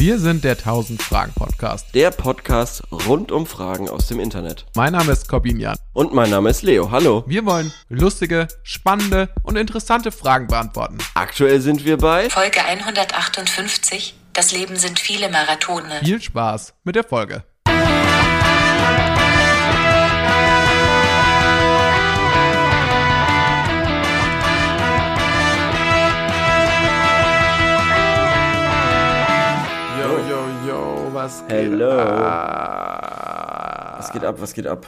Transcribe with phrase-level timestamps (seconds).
[0.00, 1.92] Wir sind der 1000 Fragen Podcast.
[1.92, 4.64] Der Podcast rund um Fragen aus dem Internet.
[4.76, 5.76] Mein Name ist Corbin Jan.
[5.92, 6.92] Und mein Name ist Leo.
[6.92, 7.24] Hallo.
[7.26, 10.98] Wir wollen lustige, spannende und interessante Fragen beantworten.
[11.14, 14.14] Aktuell sind wir bei Folge 158.
[14.34, 15.98] Das Leben sind viele Marathone.
[16.04, 17.42] Viel Spaß mit der Folge.
[31.08, 31.98] Yo, was geht Hello.
[31.98, 33.94] ab?
[33.98, 34.86] Was geht ab, was geht ab?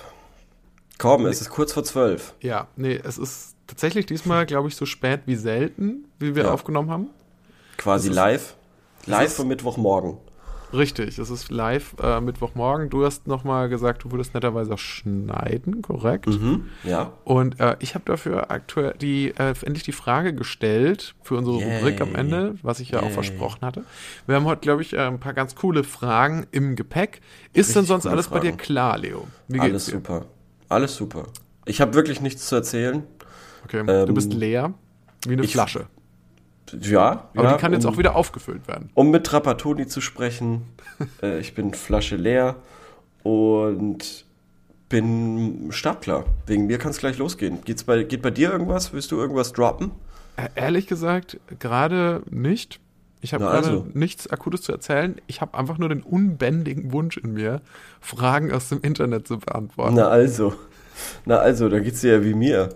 [0.99, 2.35] Komm, es ist kurz vor zwölf.
[2.41, 6.53] Ja, nee, es ist tatsächlich diesmal, glaube ich, so spät wie selten, wie wir Ja.
[6.53, 7.09] aufgenommen haben.
[7.79, 8.55] Quasi live.
[9.07, 10.19] Live vom Mittwochmorgen.
[10.73, 12.91] Richtig, es ist live äh, Mittwochmorgen.
[12.91, 16.29] Du hast nochmal gesagt, du würdest netterweise auch schneiden, korrekt?
[16.29, 16.67] Mhm.
[16.85, 17.13] Ja.
[17.25, 21.77] Und äh, ich habe dafür aktuell die äh, endlich die Frage gestellt für unsere Yay.
[21.79, 23.13] Rubrik am Ende, was ich ja auch Yay.
[23.15, 23.85] versprochen hatte.
[24.27, 27.21] Wir haben heute, glaube ich, äh, ein paar ganz coole Fragen im Gepäck.
[27.53, 28.57] Ist denn Richtig sonst coole alles bei dir Fragen.
[28.59, 29.27] klar, Leo?
[29.49, 29.93] Wie Alles dir?
[29.93, 30.27] super.
[30.69, 31.25] Alles super.
[31.67, 33.03] Ich habe wirklich nichts zu erzählen.
[33.65, 34.73] Okay, du Ähm, bist leer,
[35.27, 35.87] wie eine ich- Flasche.
[36.81, 37.29] Ja.
[37.35, 38.91] Aber ja, die kann jetzt um, auch wieder aufgefüllt werden.
[38.95, 40.63] Um mit Trapattoni zu sprechen,
[41.23, 42.57] äh, ich bin Flasche leer
[43.23, 44.25] und
[44.89, 46.25] bin startklar.
[46.47, 47.63] Wegen mir kann es gleich losgehen.
[47.65, 48.93] Geht's bei, geht bei dir irgendwas?
[48.93, 49.93] Willst du irgendwas droppen?
[50.37, 52.81] Äh, Ehrlich gesagt, gerade nicht.
[53.23, 53.87] Ich habe also.
[53.93, 55.17] nichts Akutes zu erzählen.
[55.27, 57.61] Ich habe einfach nur den unbändigen Wunsch in mir,
[58.01, 59.95] Fragen aus dem Internet zu beantworten.
[59.95, 60.55] Na also.
[61.25, 62.71] Na also, da geht's dir ja wie mir.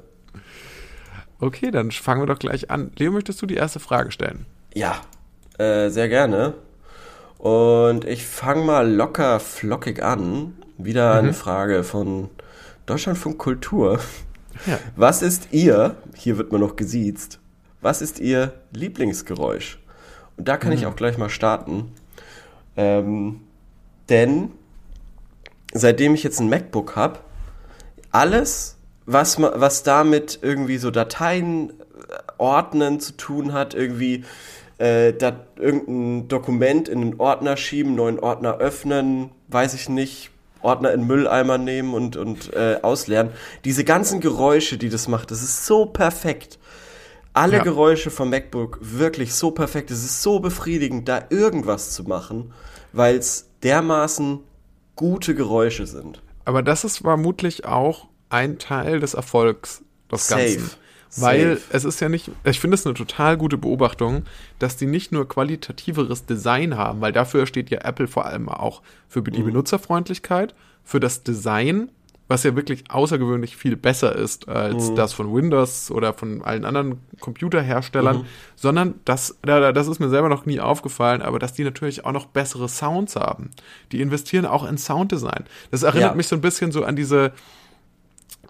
[1.41, 2.91] Okay, dann fangen wir doch gleich an.
[2.97, 4.47] Leo, möchtest du die erste Frage stellen?
[4.75, 5.01] Ja,
[5.59, 6.55] äh, sehr gerne.
[7.39, 10.55] Und ich fange mal locker flockig an.
[10.79, 11.19] Wieder Mhm.
[11.19, 12.31] eine Frage von
[12.87, 14.01] Deutschlandfunk Kultur.
[14.67, 14.79] Ja.
[14.97, 17.41] Was ist Ihr, hier wird man noch gesiezt,
[17.81, 19.79] was ist Ihr Lieblingsgeräusch?
[20.37, 20.77] Und da kann Mhm.
[20.79, 21.93] ich auch gleich mal starten.
[22.77, 23.41] Ähm,
[24.09, 24.51] denn
[25.73, 27.19] seitdem ich jetzt ein MacBook habe,
[28.11, 31.73] alles, was, was damit irgendwie so Dateien äh,
[32.39, 34.25] ordnen zu tun hat, irgendwie
[34.79, 40.31] äh, da, irgendein Dokument in einen Ordner schieben, neuen Ordner öffnen, weiß ich nicht,
[40.63, 43.31] Ordner in Mülleimer nehmen und, und äh, ausleeren.
[43.65, 46.59] Diese ganzen Geräusche, die das macht, das ist so perfekt.
[47.35, 47.63] Alle Ja.
[47.63, 49.91] Geräusche vom MacBook wirklich so perfekt.
[49.91, 52.53] Es ist so befriedigend, da irgendwas zu machen,
[52.93, 54.41] weil es dermaßen
[54.97, 56.23] gute Geräusche sind.
[56.45, 60.43] Aber das ist vermutlich auch ein Teil des Erfolgs des Safe.
[60.57, 60.71] Ganzen.
[61.17, 61.61] Weil Safe.
[61.77, 64.25] es ist ja nicht, ich finde es eine total gute Beobachtung,
[64.59, 68.83] dass die nicht nur qualitativeres Design haben, weil dafür steht ja Apple vor allem auch
[69.09, 69.47] für die Mhm.
[69.47, 71.91] Benutzerfreundlichkeit, für das Design,
[72.27, 74.97] was ja wirklich außergewöhnlich viel besser ist als Mhm.
[74.97, 78.25] das von Windows oder von allen anderen Computerherstellern, Mhm.
[78.57, 82.13] sondern das, da- das ist mir selber noch nie aufgefallen, aber dass die natürlich auch
[82.13, 83.51] noch bessere Sounds haben.
[83.93, 85.45] Die investieren auch in Sounddesign.
[85.71, 86.17] Das erinnert Ja.
[86.17, 87.33] mich so ein bisschen so an diese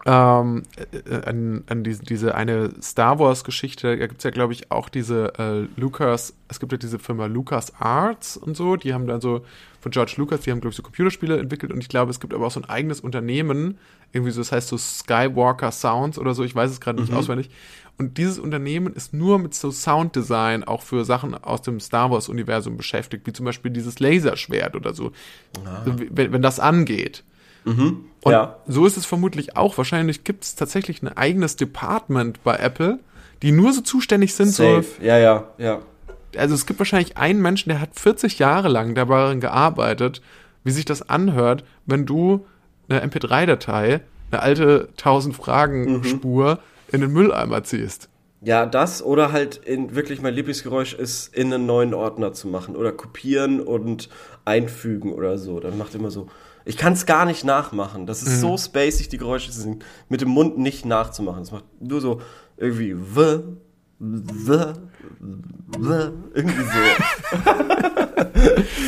[0.05, 4.71] ähm, äh, an, an diese, diese eine Star Wars Geschichte, da gibt's ja, glaube ich,
[4.71, 9.07] auch diese äh, Lucas, es gibt ja diese Firma Lucas Arts und so, die haben
[9.07, 9.45] dann so
[9.79, 12.33] von George Lucas, die haben, glaube ich, so Computerspiele entwickelt und ich glaube, es gibt
[12.33, 13.77] aber auch so ein eigenes Unternehmen,
[14.11, 17.49] irgendwie so, das heißt so Skywalker Sounds oder so, ich weiß es gerade nicht auswendig.
[17.97, 22.75] Und dieses Unternehmen ist nur mit so Sounddesign auch für Sachen aus dem Star Wars-Universum
[22.75, 25.11] beschäftigt, wie zum Beispiel dieses Laserschwert oder so.
[25.65, 27.23] Also, wenn, wenn das angeht.
[27.65, 28.57] Und Ja.
[28.67, 29.77] so ist es vermutlich auch.
[29.77, 32.99] Wahrscheinlich gibt es tatsächlich ein eigenes Department bei Apple,
[33.41, 34.49] die nur so zuständig sind.
[34.49, 34.85] So, Safe.
[35.01, 35.79] Ja, ja, ja.
[36.37, 40.21] also es gibt wahrscheinlich einen Menschen, der hat 40 Jahre lang daran gearbeitet,
[40.63, 42.45] wie sich das anhört, wenn du
[42.89, 44.01] eine MP3-Datei,
[44.31, 46.59] eine alte 1000 Fragen-Spur
[46.91, 48.09] in den Mülleimer ziehst.
[48.41, 52.75] Ja, das oder halt in wirklich mein Lieblingsgeräusch ist, in einen neuen Ordner zu machen
[52.75, 54.09] oder kopieren und
[54.45, 55.59] einfügen oder so.
[55.59, 56.27] Dann macht immer so.
[56.65, 58.07] Ich kann es gar nicht nachmachen.
[58.07, 61.41] Das ist so spacig, die Geräusche sind mit dem Mund nicht nachzumachen.
[61.41, 62.21] Das macht nur so
[62.57, 63.39] irgendwie w,
[63.99, 64.73] w,
[65.77, 66.79] w, irgendwie so.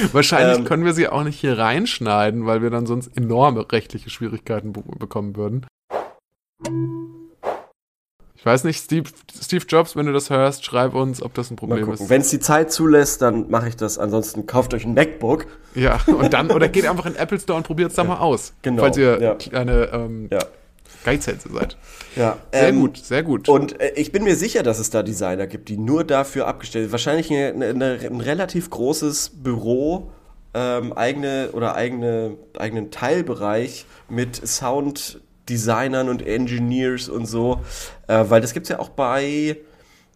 [0.14, 0.66] Wahrscheinlich Ähm.
[0.66, 4.82] können wir sie auch nicht hier reinschneiden, weil wir dann sonst enorme rechtliche Schwierigkeiten be
[4.98, 5.66] bekommen würden.
[8.38, 9.10] Ich weiß nicht, Steve,
[9.42, 12.08] Steve Jobs, wenn du das hörst, schreib uns, ob das ein Problem ist.
[12.08, 13.98] Wenn es die Zeit zulässt, dann mache ich das.
[13.98, 15.48] Ansonsten kauft euch ein MacBook.
[15.74, 18.18] Ja, und dann, oder geht einfach in den Apple Store und probiert es da mal
[18.18, 18.54] aus.
[18.62, 19.36] genau, Falls ihr ja.
[19.36, 20.40] kleine ähm, Ja.
[21.04, 21.78] Geizhälse seid.
[22.16, 22.38] Ja.
[22.52, 23.50] Sehr ähm, gut, sehr gut.
[23.50, 26.86] Und äh, ich bin mir sicher, dass es da Designer gibt, die nur dafür abgestellt
[26.86, 26.92] sind.
[26.92, 30.12] Wahrscheinlich eine, eine, ein relativ großes Büro,
[30.54, 34.36] ähm, eigene oder eigene, eigenen Teilbereich mit
[35.48, 37.62] Sounddesignern und Engineers und so.
[38.08, 39.58] Äh, weil das gibt's ja auch bei,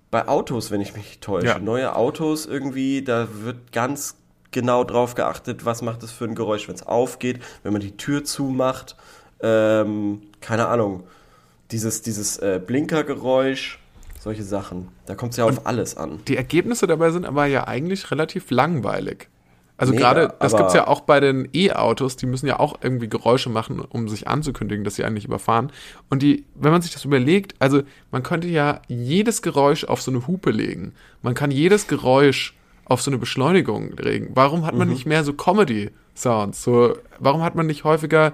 [0.09, 1.47] bei Autos, wenn ich mich täusche.
[1.47, 1.59] Ja.
[1.59, 4.15] Neue Autos irgendwie, da wird ganz
[4.51, 7.95] genau drauf geachtet, was macht es für ein Geräusch, wenn es aufgeht, wenn man die
[7.95, 8.95] Tür zumacht.
[9.41, 11.03] Ähm, keine Ahnung.
[11.71, 13.79] Dieses, dieses äh, Blinkergeräusch,
[14.19, 14.89] solche Sachen.
[15.05, 16.19] Da kommt es ja auf alles an.
[16.27, 19.29] Die Ergebnisse dabei sind aber ja eigentlich relativ langweilig.
[19.81, 23.09] Also gerade, das aber- gibt's ja auch bei den E-Autos, die müssen ja auch irgendwie
[23.09, 25.71] Geräusche machen, um sich anzukündigen, dass sie eigentlich überfahren.
[26.09, 27.81] Und die, wenn man sich das überlegt, also
[28.11, 30.93] man könnte ja jedes Geräusch auf so eine Hupe legen.
[31.21, 32.55] Man kann jedes Geräusch
[32.85, 34.31] auf so eine Beschleunigung legen.
[34.35, 34.93] Warum hat man Mhm.
[34.93, 36.61] nicht mehr so Comedy-Sounds?
[36.63, 38.33] So, warum hat man nicht häufiger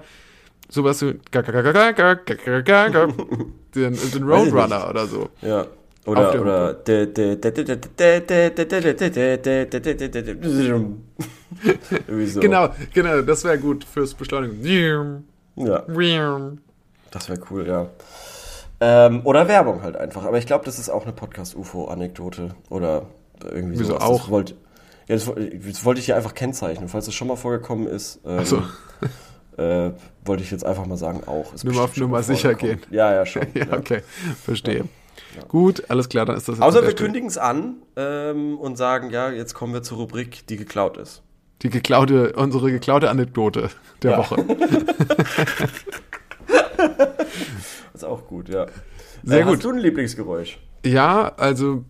[0.68, 1.14] sowas wie
[3.74, 5.28] den, den Roadrunner oder so?
[5.42, 5.66] Ja.
[6.08, 6.74] Oder, der oder.
[12.26, 12.40] So.
[12.40, 14.62] Genau, genau, das wäre gut fürs Beschleunigen.
[15.56, 15.82] Ja,
[17.10, 17.88] das wäre cool, ja.
[18.80, 20.24] Ähm, oder Werbung halt einfach.
[20.24, 22.54] Aber ich glaube, das ist auch eine Podcast-UFO-Anekdote.
[22.70, 23.06] Oder
[23.44, 24.02] irgendwie Wieso sowas.
[24.02, 24.20] auch?
[24.20, 24.54] Das wollte,
[25.08, 26.88] ja, das, das wollte ich hier einfach kennzeichnen.
[26.88, 28.62] Falls es schon mal vorgekommen ist, ähm, so.
[29.56, 29.90] äh,
[30.24, 31.52] wollte ich jetzt einfach mal sagen, auch.
[31.54, 32.80] Ist Nur mal auf Nummer sicher gehen.
[32.90, 33.46] Ja, ja, schon.
[33.54, 33.72] Ja, ja.
[33.76, 34.02] okay,
[34.44, 34.84] verstehe.
[35.46, 39.10] Gut, alles klar, dann ist das jetzt Außer wir kündigen es an ähm, und sagen,
[39.10, 41.22] ja, jetzt kommen wir zur Rubrik, die geklaut ist.
[41.62, 43.70] die geklaute, unsere geklaute Anekdote
[44.02, 44.18] der Ja.
[44.18, 44.36] Woche.
[47.94, 48.66] ist auch gut, ja.
[49.24, 49.54] Sehr äh, gut.
[49.54, 50.58] Hast du ein Lieblingsgeräusch?
[50.84, 51.84] Ja, also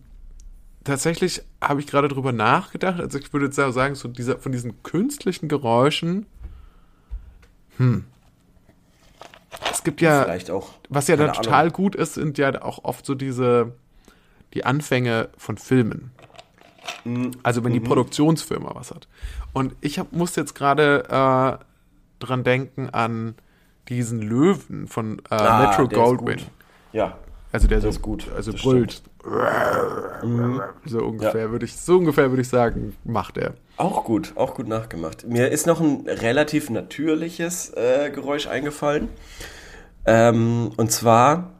[0.83, 2.99] tatsächlich habe ich gerade drüber nachgedacht.
[2.99, 6.25] Also ich würde jetzt sagen, so dieser, von diesen künstlichen Geräuschen,
[7.77, 8.05] hm.
[9.71, 10.69] Es gibt ja, Vielleicht auch.
[10.89, 11.73] was ja da total Ahnung.
[11.73, 13.73] gut ist, sind ja auch oft so diese,
[14.53, 16.11] die Anfänge von Filmen.
[17.03, 17.31] Mhm.
[17.43, 19.07] Also wenn die Produktionsfirma was hat.
[19.53, 21.63] Und ich hab, muss jetzt gerade äh,
[22.19, 23.35] dran denken an
[23.89, 26.41] diesen Löwen von äh, Ah, Metro Goldwyn.
[26.91, 27.17] Ja,
[27.51, 29.01] Also der, Der so ist gut, also das brüllt.
[30.85, 33.55] So ungefähr würde ich, so ungefähr würde ich sagen, macht er.
[33.77, 35.27] auch gut, auch gut nachgemacht.
[35.27, 39.09] Mir ist noch ein relativ natürliches äh, Geräusch eingefallen.
[40.05, 41.51] Ähm, und zwar,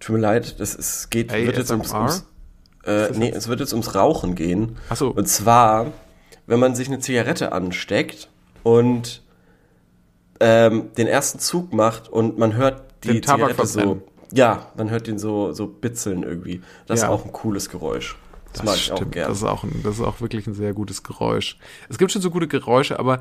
[0.00, 2.26] tut mir leid, das ist, geht, wird jetzt ums, ums
[2.84, 4.76] äh, nee, es wird jetzt ums Rauchen gehen.
[4.88, 5.10] Ach so.
[5.10, 5.92] Und zwar,
[6.46, 8.28] wenn man sich eine Zigarette ansteckt
[8.64, 9.22] und
[10.40, 14.02] ähm, den ersten Zug macht und man hört die Den Zigarette so.
[14.32, 16.62] Ja, man hört den so, so bitzeln irgendwie.
[16.86, 17.06] Das Ja.
[17.06, 18.16] ist auch ein cooles Geräusch.
[18.52, 19.28] Das, mag ich auch gerne.
[19.28, 21.56] Das ist auch, ein, das ist auch wirklich ein sehr gutes Geräusch.
[21.88, 23.20] Es gibt schon so gute Geräusche, aber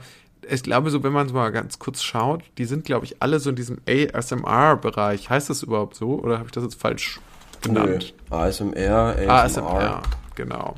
[0.50, 3.40] ich glaube, so wenn man es mal ganz kurz schaut, die sind, glaube ich, alle
[3.40, 5.30] so in diesem ASMR-Bereich.
[5.30, 6.20] Heißt das überhaupt so?
[6.20, 7.20] Oder habe ich das jetzt falsch
[7.66, 7.74] Nö.
[7.74, 8.14] genannt?
[8.30, 9.30] ASMR, ASMR.
[9.30, 10.02] ASMR,
[10.36, 10.76] genau.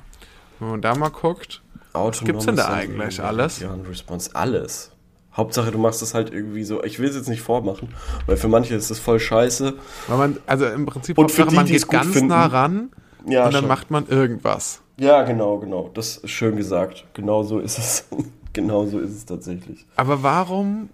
[0.59, 1.61] Wenn man da mal guckt,
[1.93, 3.63] Was gibt's denn da eigentlich alles?
[3.89, 4.91] Response, alles.
[5.35, 6.83] Hauptsache, du machst es halt irgendwie so.
[6.83, 7.89] Ich will es jetzt nicht vormachen,
[8.27, 9.73] weil für manche ist das voll scheiße.
[10.07, 12.27] weil man, also im Prinzip Und für die, man geht ganz finden.
[12.27, 12.89] nah ran
[13.25, 13.67] Ja, und dann schon.
[13.67, 14.81] macht man irgendwas.
[14.97, 15.89] Ja, genau, genau.
[15.93, 17.05] Das ist schön gesagt.
[17.13, 18.05] Genau so ist es.
[18.53, 19.87] genau so ist es tatsächlich.
[19.95, 20.89] Aber warum?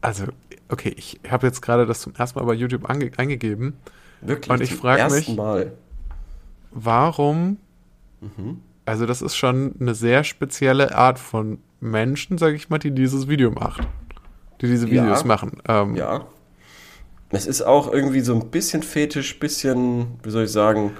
[0.00, 0.24] Also,
[0.68, 3.74] okay, ich habe jetzt gerade das zum ersten Mal bei YouTube eingegeben.
[4.20, 4.50] Wirklich.
[4.50, 5.72] Und ich zum frag ersten mich- Mal.
[6.70, 7.58] Warum?
[8.20, 8.60] Mhm.
[8.86, 13.28] Also, das ist schon eine sehr spezielle Art von Menschen, sage ich mal, die dieses
[13.28, 13.86] Video macht.
[14.60, 15.04] Die diese Ja.
[15.04, 15.60] Videos machen.
[15.68, 16.26] Ähm, Ja.
[17.30, 20.92] Es ist auch irgendwie so ein bisschen fetisch, bisschen, wie soll ich sagen,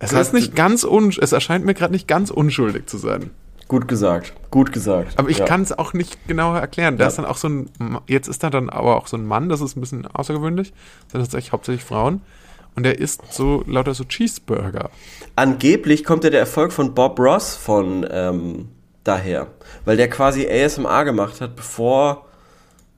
[0.00, 3.30] Es ist nicht ganz un es erscheint mir gerade nicht ganz unschuldig zu sein.
[3.68, 4.32] gut gesagt.
[4.50, 5.16] Gut gesagt.
[5.16, 5.44] Aber ich ja.
[5.44, 6.96] kann es auch nicht genauer erklären.
[6.96, 7.08] Da Ja.
[7.08, 7.70] ist dann auch so ein,
[8.08, 10.72] jetzt ist da dann aber auch so ein Mann, das ist ein bisschen außergewöhnlich.
[11.04, 12.20] Das sind tatsächlich hauptsächlich Frauen.
[12.74, 14.90] Und der isst so lauter so Cheeseburger.
[15.36, 18.68] Angeblich kommt ja der Erfolg von Bob Ross von ähm,
[19.04, 19.48] daher.
[19.84, 22.26] Weil der quasi ASMR gemacht hat, bevor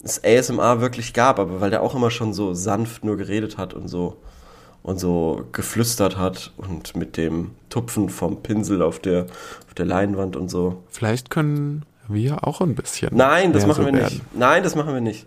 [0.02, 3.74] es ASMR wirklich gab, aber weil der auch immer schon so sanft nur geredet hat
[3.74, 4.16] und so
[4.82, 9.26] und so geflüstert hat und mit dem Tupfen vom Pinsel auf der,
[9.68, 10.82] auf der Leinwand und so.
[10.90, 13.16] Vielleicht können wir auch ein bisschen.
[13.16, 14.14] Nein, das machen so wir werden.
[14.14, 14.36] nicht.
[14.36, 15.26] Nein, das machen wir nicht.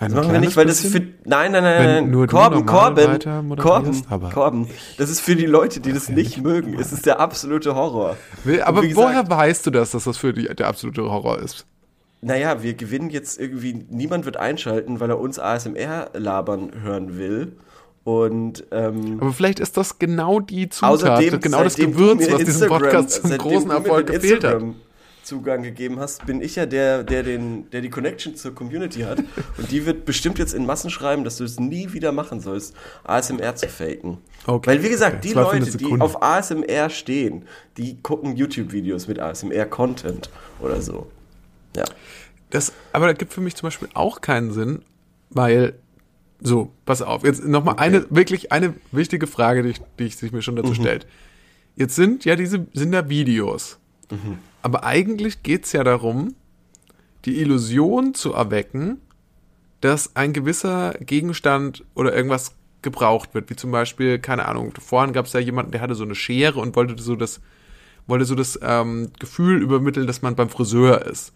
[0.00, 1.02] Das machen wir nicht, weil das bisschen?
[1.22, 1.28] für.
[1.28, 2.26] Nein, nein, nein, nein.
[2.26, 3.18] Korben, Korben,
[3.56, 4.66] Korben, aber Korben.
[4.98, 6.78] Das ist für die Leute, die das nicht mögen.
[6.80, 8.16] Es ist der absolute Horror.
[8.44, 11.66] Will- Aber gesagt- woher weißt du das, dass das für die, der absolute Horror ist?
[12.22, 17.52] Naja, wir gewinnen jetzt irgendwie, niemand wird einschalten, weil er uns ASMR labern hören will.
[18.04, 22.68] Und ähm, Aber vielleicht ist das genau die Zutat, außerdem, genau das Gewürz, was diesem
[22.68, 24.62] Podcast zum großen Erfolg gefehlt hat.
[25.30, 29.18] Zugang gegeben hast, bin ich ja der, der, den, der die Connection zur Community hat.
[29.58, 32.74] Und die wird bestimmt jetzt in Massen schreiben, dass du es nie wieder machen sollst,
[33.04, 34.18] ASMR zu faken.
[34.46, 35.28] Okay, Weil, wie gesagt, okay.
[35.28, 37.44] die Leute, die auf ASMR stehen,
[37.76, 41.06] die gucken YouTube-Videos mit ASMR-Content oder so.
[41.76, 41.84] Ja.
[42.50, 44.82] Das, aber das gibt für mich zum Beispiel auch keinen Sinn,
[45.30, 45.74] weil,
[46.40, 47.84] so, pass auf, jetzt nochmal Okay.
[47.84, 50.62] eine, wirklich eine wichtige Frage, die, ich, die ich sich mir schon Mhm.
[50.62, 51.06] dazu stellt.
[51.76, 53.78] Jetzt sind ja diese, sind da Videos
[54.62, 56.34] Aber eigentlich geht es ja darum,
[57.24, 59.00] die Illusion zu erwecken,
[59.80, 63.50] dass ein gewisser Gegenstand oder irgendwas gebraucht wird.
[63.50, 66.60] Wie zum Beispiel, keine Ahnung, vorhin gab es ja jemanden, der hatte so eine Schere
[66.60, 67.40] und wollte so das,
[68.06, 71.32] wollte so das ähm, Gefühl übermitteln, dass man beim Friseur ist.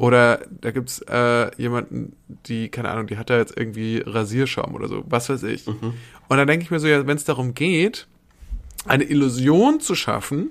[0.00, 4.88] Oder da gibt's äh, jemanden, die, keine Ahnung, die hat da jetzt irgendwie Rasierschaum oder
[4.88, 5.66] so, was weiß ich.
[6.28, 8.08] Und dann denke ich mir so, ja, wenn es darum geht,
[8.86, 10.50] eine Illusion zu schaffen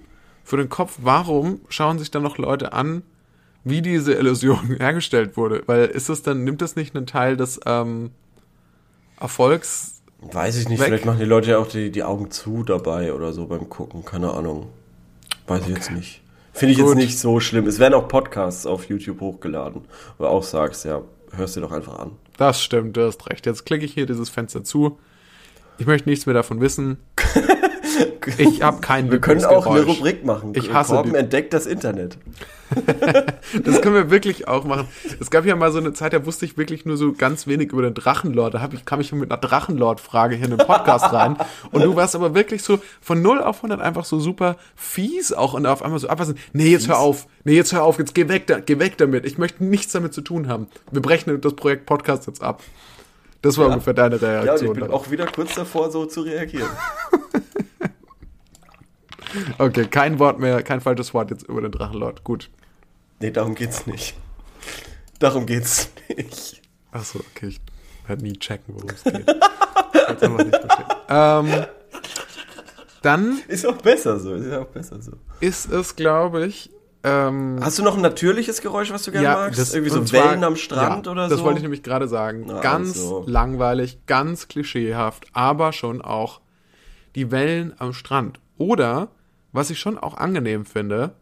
[0.50, 3.03] für den Kopf, warum schauen sich dann noch Leute an,
[3.63, 5.62] wie diese Illusion hergestellt wurde?
[5.68, 8.10] Weil ist das dann, nimmt das nicht einen Teil des ähm,
[9.20, 10.01] Erfolgs?
[10.22, 10.88] Weiß ich nicht, Weg.
[10.88, 14.03] vielleicht machen die Leute ja auch die, die Augen zu dabei oder so beim Gucken,
[14.03, 14.70] keine Ahnung.
[15.46, 16.24] Weiß ich jetzt nicht.
[16.51, 16.88] Finde ich Gut.
[16.88, 17.68] jetzt nicht so schlimm.
[17.68, 19.84] Es werden auch Podcasts auf YouTube hochgeladen,
[20.18, 22.13] wo du auch sagst, ja, hörst dir doch einfach an.
[22.38, 23.46] Das stimmt, du hast recht.
[23.46, 24.98] Jetzt klicke ich hier dieses Fenster zu.
[25.77, 26.98] Ich möchte nichts mehr davon wissen.
[28.38, 29.82] Ich habe kein Wir können auch eine.
[29.82, 30.53] Rubrik machen.
[30.56, 32.18] Ich hasse Korben entdeckt das Internet.
[33.63, 34.88] Das können wir wirklich auch machen.
[35.20, 37.72] Es gab ja mal so eine Zeit, da wusste ich wirklich nur so ganz wenig
[37.72, 38.53] über den Drachenlord.
[38.53, 41.36] Da ich, kam ich mit einer Drachenlord-Frage hier in den Podcast rein.
[41.72, 45.53] Und du warst aber wirklich so von 0 auf 100 einfach so super fies auch
[45.53, 46.38] und auf einmal so abweisend.
[46.53, 47.25] Nee, jetzt hör auf.
[47.44, 47.98] Nee, jetzt hör auf.
[47.98, 49.25] Jetzt geh weg, da, geh weg damit.
[49.25, 50.68] Ich möchte nichts damit zu tun haben.
[50.91, 52.62] Wir brechen das Projekt Podcast jetzt ab.
[53.41, 54.74] Das war ungefähr deine Ja, und ich Reaktion.
[54.74, 54.91] bin dann.
[54.91, 56.70] auch wieder kurz davor, so zu reagieren.
[59.58, 62.24] okay, kein Wort mehr, kein falsches Wort jetzt über den Drachenlord.
[62.24, 62.50] Gut.
[63.20, 64.16] Nee, darum geht's nicht.
[65.20, 66.62] Darum geht's nicht.
[66.92, 67.62] Ach so, okay, ich
[68.08, 69.28] werde nie checken, worum es geht.
[69.28, 70.86] Jetzt einfach nicht verstehen.
[71.10, 71.66] Ähm,
[73.02, 75.14] dann Ist auch besser so, ist ja auch besser so.
[75.40, 76.70] ist es, glaube ich,
[77.04, 79.74] ähm, Hast du noch ein natürliches Geräusch, was du gerne magst?
[79.74, 81.36] Irgendwie so zwar- Wellen am Strand ja, oder so?
[81.36, 82.44] Das wollte ich nämlich gerade sagen.
[82.48, 83.24] Na, ganz also.
[83.26, 86.42] langweilig, ganz klischeehaft, aber schon auch
[87.16, 88.42] die Wellen am Strand.
[88.58, 89.08] Oder,
[89.51, 91.13] was ich schon auch angenehm finde,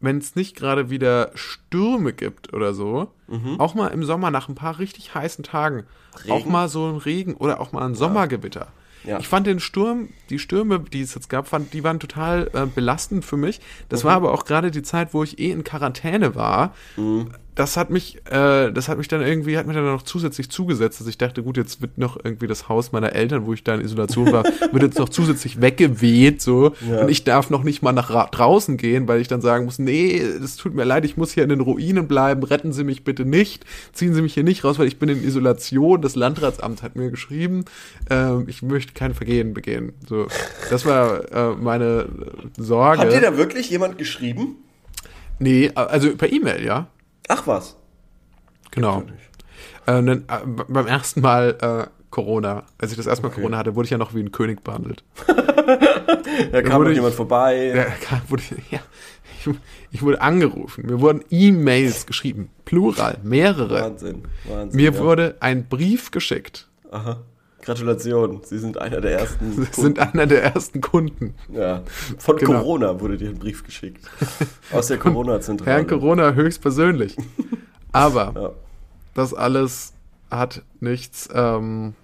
[0.00, 3.10] wenn es nicht gerade wieder Stürme gibt oder so,
[3.58, 5.84] auch mal im Sommer nach ein paar richtig heißen Tagen,
[6.28, 6.52] auch Regen?
[6.52, 8.68] mal so ein Regen oder auch mal ein Sommergewitter.
[9.04, 9.18] Ja.
[9.18, 12.66] Ich fand den Sturm, die Stürme, die es jetzt gab, fand, die waren total äh,
[12.66, 13.60] belastend für mich.
[13.88, 16.74] Das war aber auch gerade die Zeit, wo ich eh in Quarantäne war.
[17.58, 21.00] Das hat mich, äh, das hat mich dann irgendwie, hat mir dann noch zusätzlich zugesetzt,
[21.00, 23.74] dass ich dachte, gut, jetzt wird noch irgendwie das Haus meiner Eltern, wo ich da
[23.74, 26.72] in Isolation war, wird jetzt noch zusätzlich weggeweht, so.
[26.88, 27.00] Ja.
[27.00, 29.80] Und ich darf noch nicht mal nach ra- draußen gehen, weil ich dann sagen muss,
[29.80, 33.02] nee, es tut mir leid, ich muss hier in den Ruinen bleiben, retten Sie mich
[33.02, 36.00] bitte nicht, ziehen Sie mich hier nicht raus, weil ich bin in Isolation.
[36.00, 37.64] Das Landratsamt hat mir geschrieben,
[38.08, 39.94] ähm, ich möchte kein Vergehen begehen.
[40.08, 40.28] So,
[40.70, 42.06] das war äh, meine
[42.56, 43.00] äh, Sorge.
[43.00, 44.58] Hat dir da wirklich jemand geschrieben?
[45.40, 46.86] nee, also per E-Mail, ja.
[47.28, 47.76] Ach was.
[48.70, 49.02] Genau.
[49.86, 53.40] Äh, b- beim ersten Mal äh, Corona, als ich das erste Mal Okay.
[53.40, 55.04] Corona hatte, wurde ich ja noch wie ein König behandelt.
[56.52, 57.72] Da kam ich- jemand vorbei.
[57.74, 58.78] Ja, klar, wurde, ja,
[59.38, 59.54] ich,
[59.90, 63.82] ich wurde angerufen, mir wurden E-Mails geschrieben, plural, mehrere.
[63.82, 64.22] Wahnsinn.
[64.48, 64.76] Wahnsinn.
[64.80, 64.98] Mir ja.
[64.98, 66.68] wurde ein Brief geschickt.
[66.90, 67.18] Aha.
[67.62, 68.40] Gratulation.
[68.44, 69.52] Sie sind einer der ersten.
[69.72, 71.34] Sie sind einer der ersten Kunden.
[71.52, 71.82] ja.
[72.18, 72.60] Von Genau.
[72.60, 74.04] Corona wurde dir ein Brief geschickt.
[74.72, 75.70] Aus der Corona-Zentrale.
[75.70, 77.16] Herrn Corona höchstpersönlich.
[77.92, 78.50] Aber Ja.
[79.14, 79.92] das alles
[80.30, 81.94] hat nichts, ähm,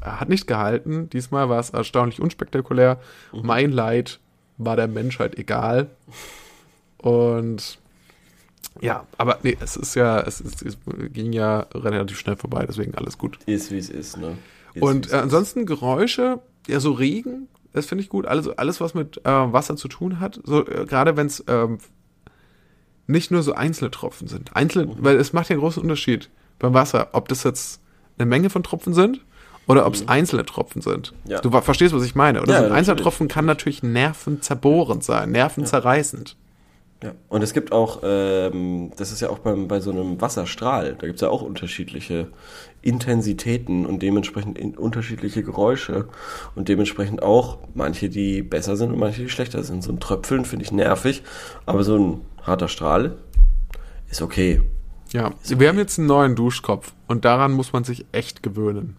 [0.00, 1.10] hat nicht gehalten.
[1.10, 2.98] Diesmal war es erstaunlich unspektakulär.
[3.32, 3.40] Mhm.
[3.46, 4.18] Mein Leid
[4.58, 5.88] war der Menschheit egal.
[6.98, 7.78] Und
[8.80, 10.78] ja, aber nee, es ist ja, es, ist, es
[11.12, 13.38] ging ja relativ schnell vorbei, deswegen alles gut.
[13.46, 14.38] Ist wie es ist, ne?
[14.80, 18.26] Und äh, ansonsten Geräusche, ja, so Regen, das finde ich gut.
[18.26, 21.78] Alles, alles was mit äh, Wasser zu tun hat, so äh, gerade wenn es ähm,
[23.06, 24.54] nicht nur so einzelne Tropfen sind.
[24.54, 24.96] Einzelne, Mhm.
[24.98, 27.80] weil es macht ja einen großen Unterschied beim Wasser, ob das jetzt
[28.18, 29.20] eine Menge von Tropfen sind
[29.66, 31.12] oder ob es einzelne Tropfen sind.
[31.24, 31.30] Mhm.
[31.30, 31.40] Ja.
[31.40, 32.42] Du verstehst, was ich meine.
[32.42, 33.00] Oder Ja, so ein einzelner.
[33.00, 36.36] Tropfen kann natürlich nervenzerbohrend sein, nervenzerreißend.
[37.02, 37.12] Ja.
[37.28, 41.06] Und es gibt auch, ähm, das ist ja auch beim, bei so einem Wasserstrahl, da
[41.06, 42.28] gibt es ja auch unterschiedliche
[42.80, 46.06] Intensitäten und dementsprechend in, unterschiedliche Geräusche
[46.54, 49.82] und dementsprechend auch manche, die besser sind und manche, die schlechter sind.
[49.82, 51.22] So ein Tröpfeln finde ich nervig,
[51.66, 53.16] aber so ein harter Strahl
[54.10, 54.60] ist okay.
[55.10, 58.96] Ja, wir haben jetzt einen neuen Duschkopf und daran muss man sich echt gewöhnen.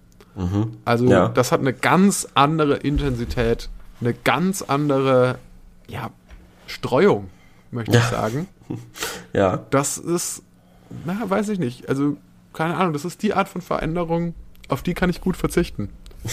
[0.84, 1.28] Also Ja.
[1.30, 3.70] das hat eine ganz andere Intensität,
[4.02, 5.38] eine ganz andere
[5.88, 6.10] ja,
[6.66, 7.30] Streuung,
[7.74, 8.10] möchte ich Ja.
[8.10, 8.48] sagen.
[9.34, 10.44] Ja, Das ist,
[11.06, 11.90] na, weiß ich nicht.
[11.90, 12.18] Also,
[12.54, 14.36] keine Ahnung, das ist die Art von Veränderung,
[14.70, 15.90] auf die kann ich gut verzichten.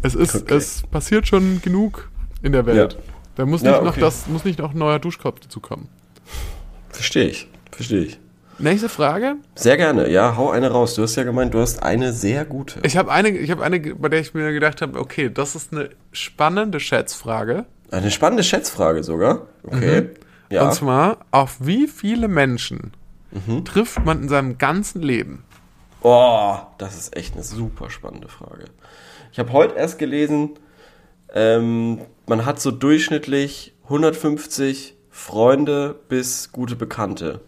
[0.00, 0.54] Es ist, Okay.
[0.54, 2.08] es passiert schon genug
[2.40, 2.92] in der Welt.
[2.92, 2.98] Ja.
[3.34, 4.00] Da muss Ja, nicht noch okay.
[4.00, 5.88] das, muss nicht noch ein neuer Duschkopf dazukommen.
[6.90, 7.48] verstehe ich.
[7.72, 8.18] Verstehe ich.
[8.60, 9.34] Nächste Frage.
[9.56, 10.08] Sehr gerne.
[10.08, 10.94] Ja, hau eine raus.
[10.94, 12.80] Du hast ja gemeint, du hast eine sehr gute.
[12.84, 15.72] Ich habe eine, ich habe eine, bei der ich mir gedacht habe, okay, das ist
[15.72, 17.66] eine spannende Schätzfrage.
[17.90, 19.46] Eine spannende Schätzfrage sogar.
[19.64, 20.10] Okay.
[20.50, 20.64] Ja.
[20.66, 22.92] Und zwar, auf wie viele Menschen
[23.30, 23.64] Mhm.
[23.66, 25.44] trifft man in seinem ganzen Leben?
[26.00, 28.64] Oh, das ist echt eine super spannende Frage.
[29.32, 30.52] Ich habe heute erst gelesen,
[31.34, 37.42] ähm, man hat so durchschnittlich 150 Freunde bis gute Bekannte.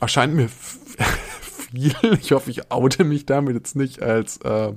[0.00, 0.48] Erscheint mir
[1.72, 1.94] viel.
[2.20, 4.72] Ich hoffe, ich oute mich damit jetzt nicht als, äh,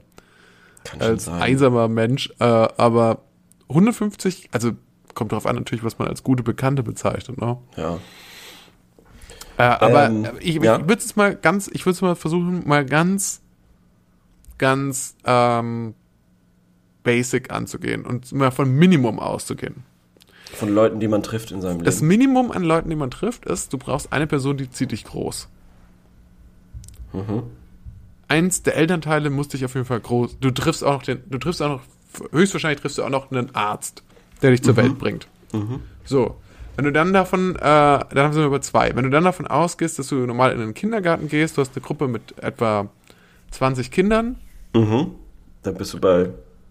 [1.00, 2.32] als einsamer Mensch.
[2.40, 3.24] Äh, aber
[3.68, 4.72] 150, also
[5.18, 7.42] kommt darauf an natürlich, was man als gute Bekannte bezeichnet.
[7.42, 7.58] Ne?
[7.76, 7.98] Ja.
[9.58, 10.78] Äh, aber Ähm, ich, ja.
[10.78, 13.42] ich würde es mal ganz, ich würde es mal versuchen, mal ganz,
[14.60, 15.96] ganz ähm,
[17.04, 19.84] basic anzugehen und mal von Minimum auszugehen.
[20.54, 22.08] Von Leuten, die man trifft in seinem Das Leben.
[22.10, 25.50] Minimum an Leuten, die man trifft, ist, du brauchst eine Person, die zieht dich groß.
[27.14, 27.44] Mhm.
[28.28, 30.38] Eins der Elternteile muss dich auf jeden Fall groß.
[30.40, 31.82] Du triffst auch noch den, du triffst auch noch,
[32.32, 34.04] höchstwahrscheinlich triffst du auch noch einen Arzt,
[34.42, 34.78] der dich zur Mhm.
[34.78, 35.28] Welt bringt.
[36.06, 36.36] So.
[36.76, 38.96] Wenn du dann davon, äh, dann sind wir über zwei.
[38.96, 41.84] Wenn du dann davon ausgehst, dass du normal in den Kindergarten gehst, du hast eine
[41.84, 42.88] Gruppe mit etwa
[43.52, 44.36] 20 Kindern,
[44.74, 45.12] Mhm.
[45.64, 46.30] Dann bist du bei,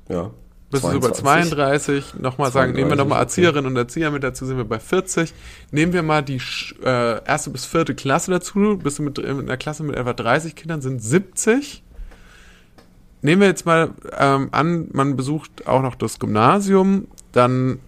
[0.09, 0.31] ja.
[0.71, 2.15] bist du so bei 32.
[2.21, 3.25] Nochmal sagen, nehmen wir 32, nochmal okay.
[3.25, 5.35] Erzieherinnen und Erzieher mit dazu, sind wir bei 40.
[5.73, 6.41] Nehmen wir mal die
[6.85, 10.55] äh, erste bis vierte Klasse dazu, bist du mit, in einer Klasse mit etwa 30
[10.55, 11.83] Kindern, sind 70.
[13.23, 17.79] Nehmen wir jetzt mal ähm, an, man besucht auch noch das Gymnasium, dann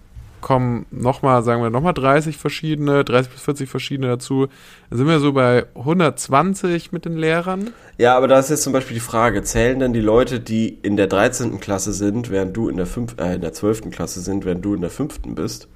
[0.41, 4.49] kommen nochmal, sagen wir nochmal 30 verschiedene, 30 bis 40 verschiedene dazu.
[4.89, 7.71] Dann sind wir so bei 120 mit den Lehrern.
[7.97, 10.97] Ja, aber da ist jetzt zum Beispiel die Frage, zählen denn die Leute, die in
[10.97, 11.61] der 13.
[11.61, 13.91] Klasse sind, während du in der, 5, äh, in der 12.
[13.91, 15.21] Klasse sind, während du in der 5.
[15.35, 15.69] bist?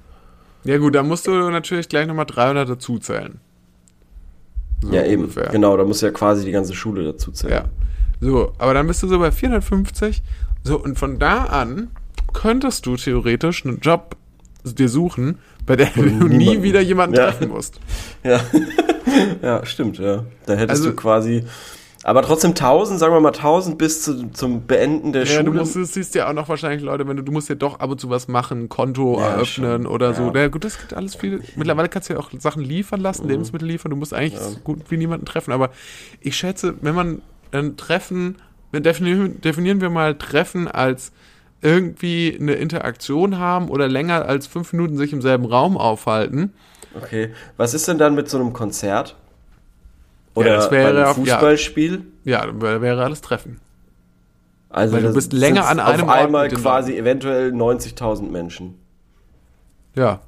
[0.63, 3.39] Ja gut, da musst du natürlich gleich nochmal 300 dazu zählen.
[4.81, 5.23] So ja, eben.
[5.23, 5.49] ungefähr.
[5.49, 7.53] Genau, da muss ja quasi die ganze Schule dazu zählen.
[7.53, 7.65] Ja.
[8.21, 10.23] So, aber dann bist du so bei 450.
[10.63, 11.89] So, und von da an
[12.33, 14.15] könntest du theoretisch einen Job
[14.65, 17.25] dir suchen, bei der du nie niemanden- wieder jemanden Ja.
[17.25, 17.79] treffen musst.
[18.23, 18.39] Ja,
[19.41, 20.23] ja stimmt, ja.
[20.45, 21.43] Da hättest Also- du quasi.
[22.05, 25.59] Aber trotzdem 1000, sagen wir mal 1000 bis zu, zum Beenden der Ja, du Schule.
[25.61, 27.89] musst, du siehst ja auch noch wahrscheinlich Leute, wenn du, du musst ja doch ab
[27.91, 29.87] und zu was machen, Konto Ja, eröffnen schon.
[29.87, 30.23] oder so.
[30.33, 30.41] Ja.
[30.41, 31.41] Ja, gut, das gibt alles viel.
[31.55, 33.03] Mittlerweile kannst du ja auch Sachen liefern Mhm.
[33.03, 33.89] lassen, Lebensmittel liefern.
[33.91, 35.53] Du musst eigentlich so gut wie niemanden treffen.
[35.53, 35.69] Aber
[36.19, 37.21] ich schätze, wenn man
[37.53, 38.35] ein Treffen,
[38.73, 41.13] definieren wir mal Treffen als
[41.63, 46.53] irgendwie eine Interaktion haben oder länger als fünf Minuten sich im selben Raum aufhalten.
[46.95, 47.33] Okay.
[47.57, 49.15] Was ist denn dann mit so einem Konzert?
[50.35, 51.13] Oder das wäre einem ja.
[51.13, 52.03] Fußballspiel?
[52.23, 53.59] Ja, dann wäre alles Treffen.
[54.69, 58.79] Also Weil du bist länger an einem auf Ort einmal den quasi eventuell 90.000 Menschen.
[59.95, 60.21] Ja.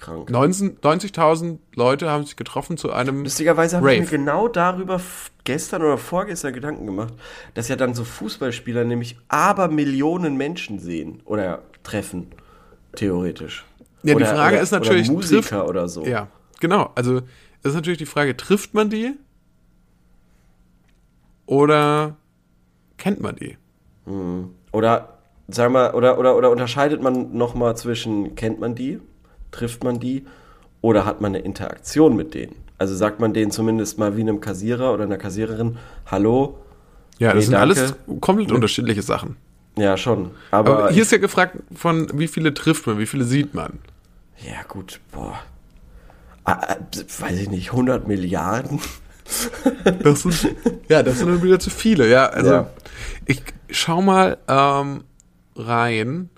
[0.00, 0.30] Krank.
[0.30, 3.24] 19 90.000 Leute haben sich getroffen zu einem.
[3.24, 5.00] Lustigerweise habe ich mir genau darüber
[5.44, 7.14] gestern oder vorgestern Gedanken gemacht,
[7.54, 12.28] dass ja dann so Fußballspieler nämlich aber Millionen Menschen sehen oder treffen,
[12.96, 13.64] theoretisch.
[14.02, 16.04] Ja, die oder, Frage oder, ist natürlich, oder Musiker trifft- oder so.
[16.04, 16.90] Ja, genau.
[16.94, 17.20] Also
[17.62, 19.12] ist natürlich die Frage, trifft man die
[21.46, 22.16] oder
[22.96, 23.56] kennt man die?
[24.72, 29.00] Oder sagen wir, oder, oder, oder unterscheidet man nochmal zwischen, kennt man die,
[29.50, 30.24] trifft man die
[30.80, 32.54] oder hat man eine Interaktion mit denen?
[32.78, 36.58] Also sagt man denen zumindest mal wie einem Kassierer oder einer Kassiererin, hallo?
[37.18, 37.80] Ja, das Nee, sind danke.
[37.80, 39.36] alles komplett unterschiedliche Sachen.
[39.76, 40.30] Ja, schon.
[40.50, 43.78] Aber, Aber hier ist ja gefragt, von wie viele trifft man, wie viele sieht man?
[44.42, 45.38] ja gut, boah.
[46.44, 46.76] Ah, ah,
[47.18, 48.80] weiß ich nicht, 100 Milliarden?
[50.02, 50.56] Das sind,
[50.88, 52.08] ja, das sind dann wieder zu viele.
[52.10, 52.70] Ja, also Ja.
[53.26, 55.04] ich schau mal ähm,
[55.54, 56.30] rein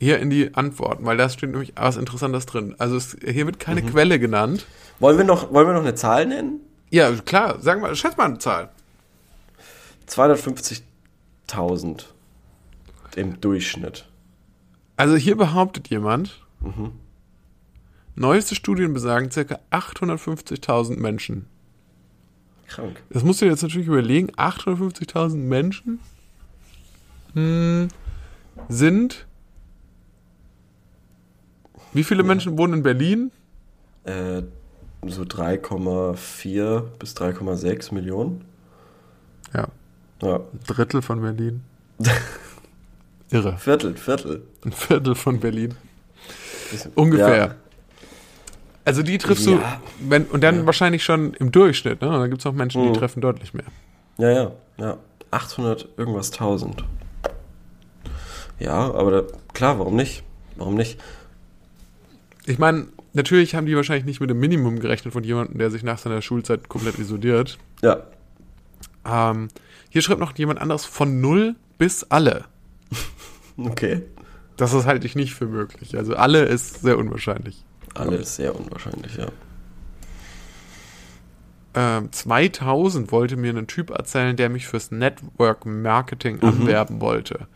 [0.00, 2.74] hier in die Antworten, weil da steht nämlich was Interessantes drin.
[2.78, 3.90] Also hier wird keine Mhm.
[3.90, 4.66] Quelle genannt.
[5.00, 6.60] Wollen wir noch, wollen wir noch eine Zahl nennen?
[6.90, 8.70] Ja, klar, sagen wir, schätz mal eine Zahl.
[10.08, 12.04] 250.000
[13.16, 14.06] im Durchschnitt.
[14.96, 16.40] Also hier behauptet jemand,
[18.14, 19.60] neueste Studien besagen ca.
[19.70, 21.46] 850.000 Menschen.
[22.68, 23.02] Krank.
[23.10, 26.00] Das musst du dir jetzt natürlich überlegen, 850.000 Menschen
[27.34, 27.88] hm,
[28.68, 29.26] sind...
[31.92, 33.30] Wie viele Menschen wohnen in Berlin?
[34.04, 34.42] Äh,
[35.06, 38.44] so 3,4 bis 3,6 Millionen.
[39.54, 39.68] Ja,
[40.22, 40.36] Ja.
[40.36, 41.62] ein Drittel von Berlin.
[43.30, 43.56] Irre.
[43.58, 44.42] Viertel, Viertel.
[44.64, 45.74] Ein Viertel von Berlin.
[46.94, 47.36] Ungefähr.
[47.36, 47.54] Ja.
[48.84, 49.56] Also die triffst Ja.
[49.56, 49.60] du,
[50.10, 52.08] wenn, und dann wahrscheinlich schon im Durchschnitt, ne?
[52.08, 52.94] Und dann gibt es auch Menschen, die Mhm.
[52.94, 53.64] treffen deutlich mehr.
[54.16, 54.96] Ja, ja, ja.
[55.30, 56.84] 800 irgendwas 1000.
[58.58, 59.22] Ja, aber da,
[59.52, 60.22] klar, warum nicht?
[60.56, 60.98] Warum nicht?
[62.48, 65.82] Ich meine, natürlich haben die wahrscheinlich nicht mit dem Minimum gerechnet von jemandem, der sich
[65.82, 67.58] nach seiner Schulzeit komplett isoliert.
[67.82, 68.04] Ja.
[69.04, 69.48] Ähm,
[69.90, 72.44] hier schreibt noch jemand anderes von null bis alle.
[73.58, 74.02] Okay.
[74.56, 75.96] Das ist halte ich nicht für möglich.
[75.96, 77.64] Also alle ist sehr unwahrscheinlich.
[77.94, 79.26] Alles sehr unwahrscheinlich, ja.
[81.74, 87.48] Ähm, 2000 wollte mir ein Typ erzählen, der mich fürs Network Marketing anwerben wollte.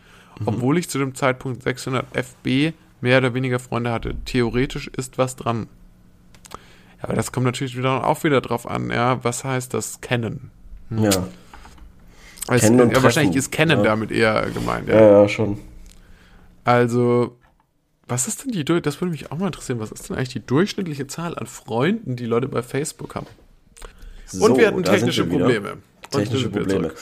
[0.44, 4.14] Obwohl ich zu dem Zeitpunkt 600 FB mehr oder weniger Freunde hatte.
[4.24, 5.68] Theoretisch ist was dran.
[6.98, 10.50] Ja, aber das kommt natürlich wieder auch wieder drauf an, ja, was heißt das kennen?
[10.90, 11.26] Ja,
[12.50, 13.84] Es, Kennen und ja, wahrscheinlich ist kennen ja.
[13.84, 15.00] damit eher gemeint, ja.
[15.00, 15.58] ja, ja schon.
[16.64, 17.36] Also,
[18.06, 20.44] was ist denn die, das würde mich auch mal interessieren, was ist denn eigentlich die
[20.44, 23.26] durchschnittliche Zahl an Freunden, die Leute bei Facebook haben?
[24.26, 25.38] So, Und wir hatten technische wir.
[25.38, 25.78] Probleme.
[26.10, 26.92] Technische Probleme.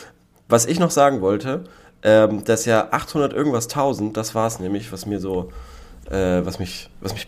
[0.49, 1.65] Was ich noch sagen wollte,
[2.03, 5.53] ähm, das ja 800 irgendwas 1000, das war es nämlich, was mir so,
[6.11, 7.27] äh, was mich, was mich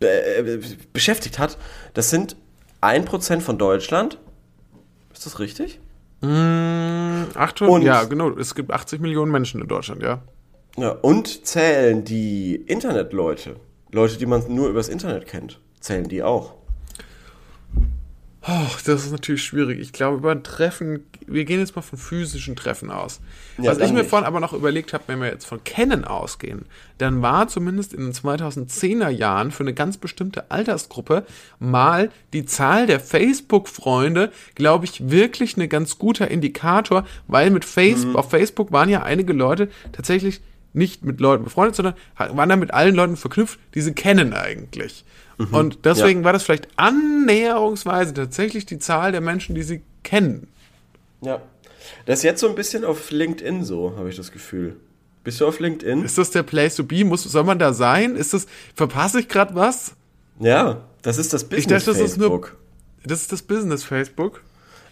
[0.00, 0.58] äh,
[0.92, 1.58] beschäftigt hat.
[1.94, 2.36] Das sind
[2.80, 4.18] 1% von Deutschland.
[5.12, 5.80] Ist das richtig?
[6.22, 8.30] Mm, 800, Und- ja, genau.
[8.30, 10.22] Es gibt 80 Millionen Menschen in Deutschland, ja.
[10.76, 13.56] Ja, und zählen die Internetleute,
[13.90, 16.54] Leute, die man nur übers Internet kennt, zählen die auch.
[18.44, 19.78] Oh, das ist natürlich schwierig.
[19.78, 23.20] Ich glaube, über ein Treffen, wir gehen jetzt mal von physischen Treffen aus.
[23.56, 24.10] Ja, Was ich mir nicht.
[24.10, 26.66] vorhin aber noch überlegt habe, wenn wir jetzt von Kennen ausgehen,
[26.98, 31.24] dann war zumindest in den 2010er Jahren für eine ganz bestimmte Altersgruppe
[31.60, 38.04] mal die Zahl der Facebook-Freunde, glaube ich, wirklich ein ganz guter Indikator, weil mit Face
[38.04, 38.16] Mhm.
[38.16, 40.40] auf Facebook waren ja einige Leute tatsächlich
[40.72, 45.04] nicht mit Leuten befreundet, sondern waren da mit allen Leuten verknüpft, die sie kennen eigentlich.
[45.50, 46.22] Und deswegen Mhm.
[46.22, 46.24] Ja.
[46.26, 50.48] war das vielleicht annäherungsweise tatsächlich die Zahl der Menschen, die sie kennen.
[51.20, 51.40] Ja.
[52.06, 54.76] Das ist jetzt so ein bisschen auf LinkedIn so, habe ich das Gefühl.
[55.24, 56.04] Bist du auf LinkedIn?
[56.04, 57.04] Ist das der Place to be?
[57.04, 58.16] Muss, soll man da sein?
[58.16, 59.94] Ist das, verpasse ich gerade was?
[60.40, 62.56] Ja, das ist das Business dachte, das ist nur- Facebook.
[63.04, 64.42] Das ist das Business Facebook.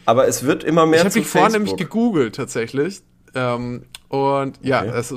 [0.07, 1.67] Aber es wird immer mehr Ich habe mich vorhin Facebook.
[1.67, 3.03] nämlich gegoogelt tatsächlich.
[3.35, 4.91] Ähm, und ja, Okay.
[4.93, 5.15] das,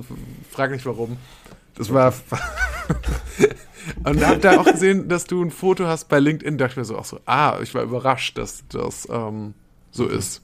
[0.52, 1.18] frag nicht warum.
[1.76, 2.14] Das war.
[4.06, 6.58] und hab da auch gesehen, dass du ein Foto hast bei LinkedIn.
[6.58, 9.54] Dachte mir so auch so, ah, ich war überrascht, dass das ähm,
[9.92, 10.42] so ist.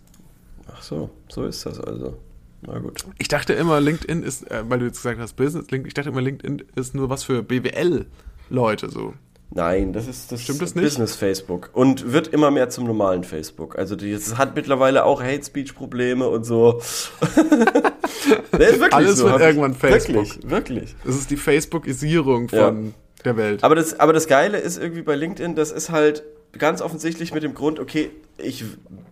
[0.72, 2.18] Ach so, so ist das also.
[2.62, 3.06] Na gut.
[3.18, 6.10] Ich dachte immer, LinkedIn ist, äh, weil du jetzt gesagt hast, Business, Link, ich dachte
[6.10, 9.14] immer, LinkedIn ist nur was für BWL-Leute so.
[9.52, 10.84] Nein, das ist das Stimmt das nicht?
[10.84, 13.80] Business Facebook und wird immer mehr zum normalen Facebook.
[13.80, 16.82] Also es hat mittlerweile auch Hate Speech Probleme und so.
[18.92, 20.16] Alles so, wird ich- irgendwann Facebook.
[20.16, 20.96] Wirklich, wirklich.
[21.04, 22.94] Das ist die Facebook-Isierung von
[23.26, 23.64] der Welt.
[23.64, 26.24] Aber das, aber das Geile ist irgendwie bei LinkedIn, das ist halt
[26.58, 28.64] ganz offensichtlich mit dem Grund, okay, ich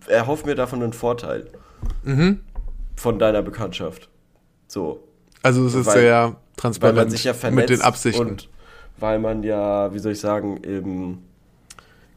[0.06, 1.46] erhoffe mir davon einen Vorteil.
[2.02, 2.40] Mhm.
[2.96, 4.08] Von deiner Bekanntschaft.
[4.66, 5.04] So.
[5.42, 8.26] Also es ist weil- sehr Weil transparent man sich ja vernetzt mit den Absichten.
[8.26, 8.48] und
[8.98, 11.22] weil man ja, wie soll ich sagen, eben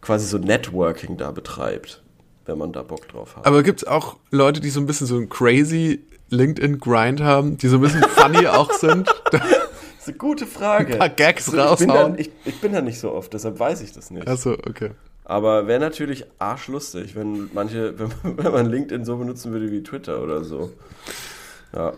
[0.02, 2.02] quasi so Networking da betreibt,
[2.48, 3.46] wenn man da Bock drauf hat.
[3.46, 7.68] Aber gibt es auch Leute, die so ein bisschen so ein crazy LinkedIn-Grind haben, die
[7.68, 9.08] so ein bisschen funny auch sind?
[10.02, 10.94] Das ist eine gute Frage.
[10.94, 12.18] Ein paar Gags ich, bin da, raushauen.
[12.18, 14.28] ich, ich bin da nicht so oft, deshalb weiß ich das nicht.
[14.28, 14.94] Achso, okay.
[15.26, 20.24] Aber wäre natürlich arschlustig, wenn manche, wenn, wenn man LinkedIn so benutzen würde wie Twitter
[20.24, 20.72] oder so.
[21.76, 21.94] Ja.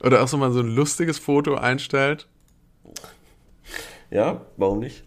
[0.00, 2.28] Oder auch so mal so ein lustiges Foto einstellt.
[4.12, 5.02] Ja, warum nicht?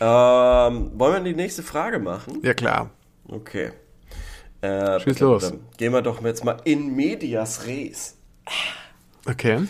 [0.00, 2.40] Ähm, wollen wir die nächste Frage machen?
[2.42, 2.92] Ja, klar.
[3.28, 3.72] Okay.
[4.62, 5.50] Äh, Schieß los.
[5.50, 8.16] Dann gehen wir doch jetzt mal in medias res.
[9.26, 9.68] Okay.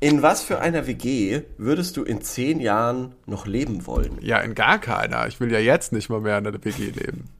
[0.00, 4.18] In was für einer WG würdest du in zehn Jahren noch leben wollen?
[4.20, 5.26] Ja, in gar keiner.
[5.26, 7.24] Ich will ja jetzt nicht mal mehr in der WG leben.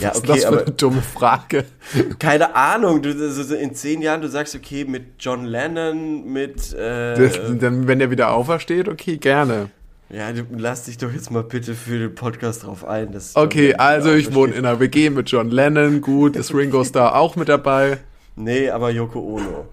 [0.00, 1.64] Ja, Was ist okay, das für eine dumme Frage?
[2.20, 3.02] keine Ahnung.
[3.02, 6.72] Du, in zehn Jahren, du sagst, okay, mit John Lennon, mit.
[6.72, 9.70] Äh, Das, dann, wenn der wieder aufersteht, okay, gerne.
[10.08, 13.12] ja, du lass dich doch jetzt mal bitte für den Podcast drauf ein.
[13.34, 17.34] Okay, also ich wohne in einer WG mit John Lennon, gut, ist Ringo Starr auch
[17.34, 17.98] mit dabei.
[18.36, 19.66] Nee, aber Yoko Ono.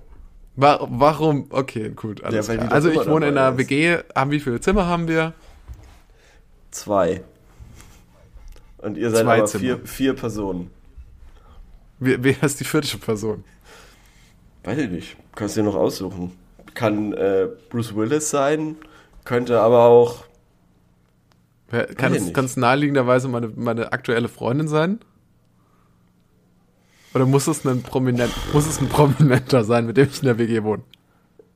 [0.58, 1.48] Wa warum?
[1.52, 2.72] Okay, gut, alles Ja, klar.
[2.72, 3.58] Also ich wohne in einer ist.
[3.58, 5.34] WG, haben wie viele Zimmer haben wir?
[6.72, 7.24] Zwei.
[8.80, 9.62] Und ihr seid Zwei aber Zimmer.
[9.62, 10.72] vier, vier Personen.
[12.00, 13.43] Wer, wer ist die vierte Person?
[14.63, 15.17] Weiß ich nicht.
[15.36, 16.34] Kannst du dir noch aussuchen.
[16.74, 18.76] Kann äh, Bruce Willis sein,
[19.26, 20.26] könnte aber auch.
[21.98, 25.00] Kann, es, es naheliegenderweise meine, meine aktuelle Freundin sein?
[27.13, 30.38] Oder muss es, ein Prominent, muss es ein Prominenter sein, mit dem ich in der
[30.38, 30.84] WG wohne?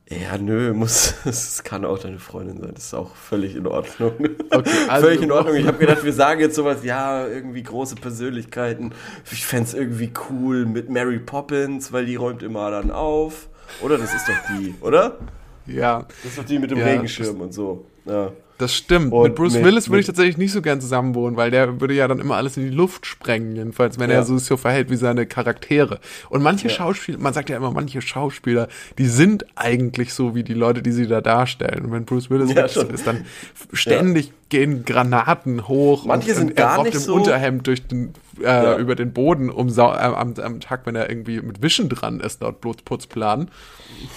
[0.10, 1.14] Ja, nö, muss.
[1.26, 2.72] Es kann auch deine Freundin sein.
[2.74, 4.14] Das ist auch völlig in Ordnung.
[4.50, 5.56] Okay, also völlig in Ordnung.
[5.56, 8.94] Ich habe gedacht, wir sagen jetzt sowas, ja, irgendwie große Persönlichkeiten.
[9.32, 13.48] Ich fänd's es irgendwie cool mit Mary Poppins, weil die räumt immer dann auf.
[13.82, 13.98] Oder?
[13.98, 15.18] Das ist doch die, oder?
[15.66, 17.86] Ja, Das ist doch die mit dem Ja, Regenschirm und so.
[18.06, 18.34] Ja.
[18.62, 19.12] Das stimmt.
[19.12, 21.82] Und mit Bruce mit- Willis würde ich tatsächlich nicht so gern zusammen wohnen, weil der
[21.82, 24.17] würde ja dann immer alles in die Luft sprengen, jedenfalls, wenn Ja.
[24.17, 26.00] er so so verhält wie seine Charaktere.
[26.30, 26.74] Und manche Ja.
[26.76, 28.67] Schauspieler, man sagt ja immer, manche Schauspieler,
[29.00, 31.86] die sind eigentlich so wie die Leute, die sie da darstellen.
[31.86, 33.26] Und wenn Bruce Willis Ja, ist, dann
[33.74, 36.06] ständig gehen Granaten hoch.
[36.06, 39.50] Manche und, sind und gar nicht im so- Unterhemd durch den, äh, über den Boden
[39.50, 43.50] um äh, am, am Tag, wenn er irgendwie mit Wischen dran ist, laut Putzplan.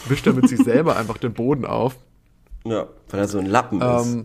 [0.08, 1.96] Wischt er mit sich selber einfach den Boden auf.
[2.66, 4.24] Ja, weil er so ein Lappen ist.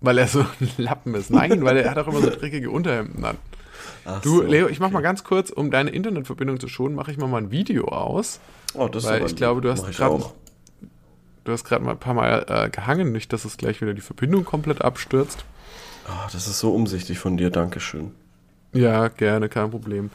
[0.00, 1.30] Weil er so ein Lappen ist.
[1.30, 3.36] Nein, weil er hat auch immer so dreckige Unterhemden an.
[4.04, 4.42] Ach Du, so.
[4.42, 7.38] Leo, ich mach mal ganz kurz, um deine Internetverbindung zu schonen, mache ich mal mal
[7.38, 8.40] ein Video aus.
[8.74, 10.34] Oh, das ist weil aber ich glaube, du hast auch.
[11.44, 14.02] Du hast gerade mal ein paar Mal äh, gehangen, nicht, dass es gleich wieder die
[14.02, 15.44] Verbindung komplett abstürzt.
[16.06, 18.12] Oh, das ist so umsichtig von dir, Dankeschön.
[18.74, 20.10] Ja, gerne, kein Problem.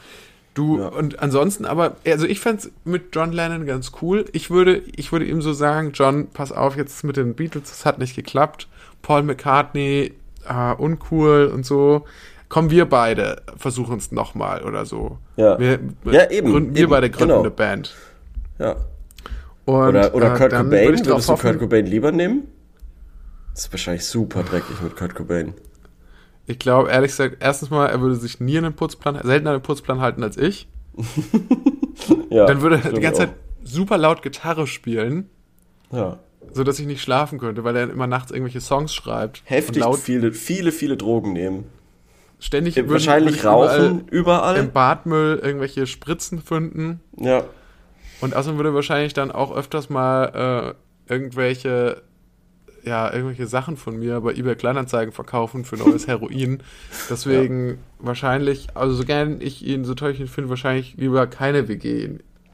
[0.54, 0.88] Du, Ja.
[0.88, 4.26] und ansonsten, aber, also ich fänd's mit John Lennon ganz cool.
[4.32, 7.84] Ich würde, ich würde ihm so sagen, John, pass auf, jetzt mit den Beatles, das
[7.84, 8.68] hat nicht geklappt.
[9.04, 10.14] Paul McCartney,
[10.48, 12.04] äh, uncool und so.
[12.48, 15.18] Komm, wir beide versuchen es nochmal oder so.
[15.36, 15.58] Ja.
[15.58, 17.40] Wir, Ja, eben, Gründen, wir eben, beide gründen genau.
[17.40, 17.94] eine Band.
[18.58, 18.76] Ja.
[19.66, 22.12] Und, Oder, oder äh, Kurt Cobain, würde ich drauf würdest du Kurt hoffen, Cobain lieber
[22.12, 22.48] nehmen?
[23.52, 25.54] Das ist wahrscheinlich super dreckig mit Kurt Cobain.
[26.46, 29.56] Ich glaube, ehrlich gesagt, erstens mal, er würde sich nie an den Putzplan, seltener an
[29.56, 30.68] den Putzplan halten als ich.
[32.28, 35.30] Ja, Dann würde er die ganze Zeit super laut Gitarre spielen.
[35.92, 36.18] Ja.
[36.52, 39.42] So dass ich nicht schlafen könnte, weil er immer nachts irgendwelche Songs schreibt.
[39.44, 41.64] Heftig laut viele, viele, viele Drogen nehmen.
[42.40, 44.56] ständig würden- Wahrscheinlich rauchen überall überall.
[44.56, 47.00] im Badmüll irgendwelche Spritzen finden.
[47.18, 47.44] Ja.
[48.20, 50.74] Und außerdem würde wahrscheinlich dann auch öfters mal
[51.08, 52.02] äh, irgendwelche
[52.84, 56.62] ja, irgendwelche Sachen von mir bei eBay Kleinanzeigen verkaufen für neues Heroin.
[57.10, 62.04] Deswegen wahrscheinlich, also so gern ich ihn, so toll finde, wahrscheinlich lieber keine WG.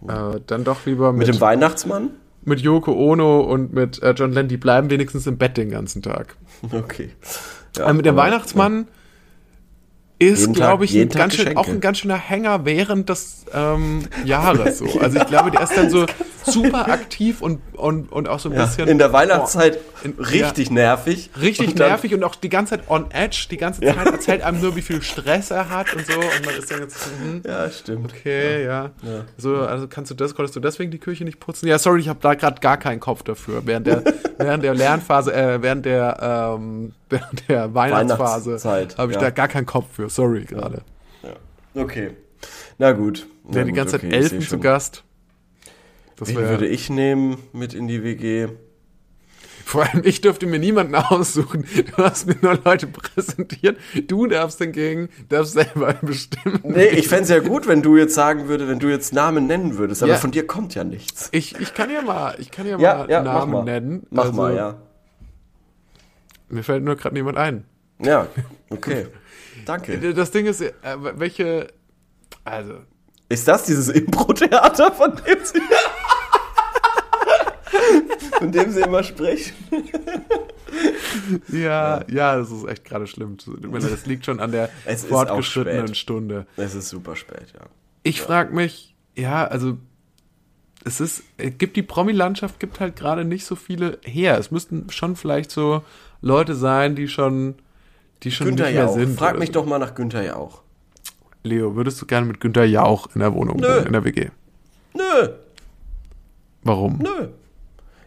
[0.07, 2.11] Äh, dann doch lieber Mit mit, dem Weihnachtsmann?
[2.45, 6.03] Mit Yoko Ono und mit äh, John Lennon, die bleiben wenigstens im Bett den ganzen
[6.03, 6.37] Tag.
[6.73, 7.11] Okay.
[7.77, 8.87] Ja, Aber dem aber- Weihnachtsmann
[10.19, 13.47] ist, Jeden Tag- glaube ich, ein ganz schön, auch ein ganz schöner Hänger während des
[13.55, 14.79] ähm, Jahres.
[14.79, 15.01] So.
[15.01, 16.05] Also ich glaube, der ist dann so
[16.45, 20.19] super aktiv und, und, und auch so ein Ja, bisschen in der Weihnachtszeit Boah, in-
[20.25, 21.31] richtig nervig.
[21.41, 23.47] richtig Und nervig und auch die ganze Zeit on edge.
[23.51, 26.15] Die ganze Zeit erzählt einem nur, wie viel Stress er hat und so.
[26.19, 28.13] Und man ist dann jetzt so, hm, Ja, stimmt.
[28.13, 28.91] okay, ja.
[29.03, 29.25] Ja.
[29.37, 31.67] So, also kannst du das, konntest du deswegen die Küche nicht putzen?
[31.67, 33.63] Ja, sorry, ich habe da gerade gar keinen Kopf dafür.
[33.67, 34.03] Während der,
[34.39, 38.59] während der Lernphase, äh, während der, ähm, während der Weihnachtsphase
[38.97, 39.21] habe ich ja.
[39.21, 40.09] da gar keinen Kopf für.
[40.09, 40.83] Sorry gerade.
[41.75, 42.11] Okay.
[42.79, 43.27] Na gut.
[43.45, 44.59] Na Wären die gut, ganze okay, Zeit Elfen zu.
[44.59, 45.05] Gast.
[46.21, 48.49] Das Wen würde ich nehmen mit in die WG?
[49.65, 51.65] Vor allem, ich dürfte mir niemanden aussuchen.
[51.97, 53.79] Du hast mir nur Leute präsentiert.
[54.09, 56.61] Du darfst hingegen, darfst selber bestimmen.
[56.65, 59.47] Nee, ich fände es ja gut, wenn du jetzt sagen würdest, wenn du jetzt Namen
[59.47, 60.19] nennen würdest, aber Ja.
[60.19, 61.29] von dir kommt ja nichts.
[61.33, 63.65] Ich, ich kann ja mal, ich kann ja, Ja, mal ja, mach Namen mal.
[63.65, 64.07] nennen.
[64.11, 64.77] Mach Also, mal, ja.
[66.49, 67.65] Mir fällt nur gerade niemand ein.
[68.03, 68.27] Ja,
[68.71, 69.07] okay.
[69.67, 70.15] Danke.
[70.15, 70.73] Das Ding ist, äh,
[71.15, 71.69] welche,
[72.45, 72.75] also,
[73.29, 75.61] Ist das dieses Impro-Theater, von dem sie...
[78.41, 79.55] von dem sie immer sprechen?
[81.53, 83.37] ja, ja, das ist echt gerade schlimm.
[83.73, 85.95] Das liegt schon an der Es fortgeschrittenen.
[85.95, 86.47] Stunde.
[86.57, 87.67] Es ist super spät, ja.
[88.03, 89.77] Ich frage mich, ja, also
[90.85, 94.39] es ist, es gibt die Promi-Landschaft, gibt halt gerade nicht so viele her.
[94.39, 95.83] Es müssten schon vielleicht so
[96.23, 97.57] Leute sein, die schon,
[98.23, 98.95] die schon Günther nicht mehr Jauch.
[98.95, 99.19] sind.
[99.19, 99.53] Frag mich so.
[99.55, 100.63] doch mal nach Günther Jauch.
[101.43, 103.79] Leo, würdest du gerne mit Günther Jauch in der Wohnung Nö.
[103.85, 104.29] in der WG?
[104.95, 105.29] Nö,
[106.63, 106.99] Warum?
[106.99, 107.29] nö.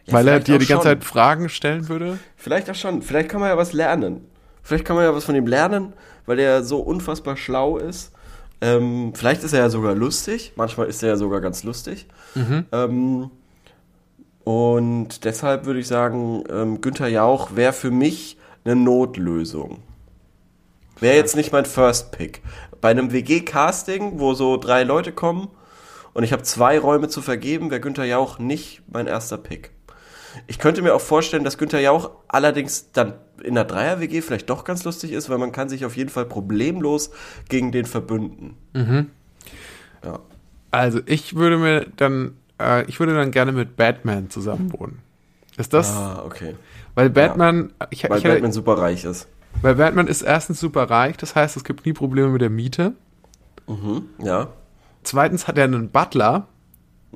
[0.06, 0.98] Ja, Weil er dir die ganze schon.
[0.98, 2.18] Zeit Fragen stellen würde?
[2.36, 3.02] Vielleicht auch schon.
[3.02, 4.26] Vielleicht kann man ja was lernen.
[4.62, 5.92] Vielleicht kann man ja was von ihm lernen,
[6.26, 8.12] weil er so unfassbar schlau ist.
[8.60, 10.52] Ähm, vielleicht ist er ja sogar lustig.
[10.56, 12.06] Manchmal ist er ja sogar ganz lustig.
[12.72, 13.30] Ähm,
[14.44, 19.82] und deshalb würde ich sagen, ähm, Günther Jauch wäre für mich eine Notlösung.
[21.00, 22.42] Wäre jetzt nicht mein First Pick.
[22.80, 25.48] Bei einem WG-Casting, wo so drei Leute kommen
[26.14, 29.73] und ich habe zwei Räume zu vergeben, wäre Günther Jauch nicht mein erster Pick.
[30.46, 34.64] Ich könnte mir auch vorstellen, dass Günther Jauch allerdings dann in der Dreier-WG vielleicht doch
[34.64, 37.10] ganz lustig ist, weil man kann sich auf jeden Fall problemlos
[37.48, 38.56] gegen den verbünden.
[38.74, 40.18] Ja.
[40.70, 44.98] Also ich würde mir dann, äh, ich würde dann gerne mit Batman zusammen wohnen.
[45.56, 45.92] Ist das?
[45.94, 46.56] Ah, okay.
[46.94, 49.28] Weil Batman, ich, Weil ich Batman super reich ist.
[49.62, 52.92] weil Batman ist erstens super reich, das heißt, es gibt nie Probleme mit der Miete.
[54.18, 54.48] Ja.
[55.02, 56.48] Zweitens hat er einen Butler,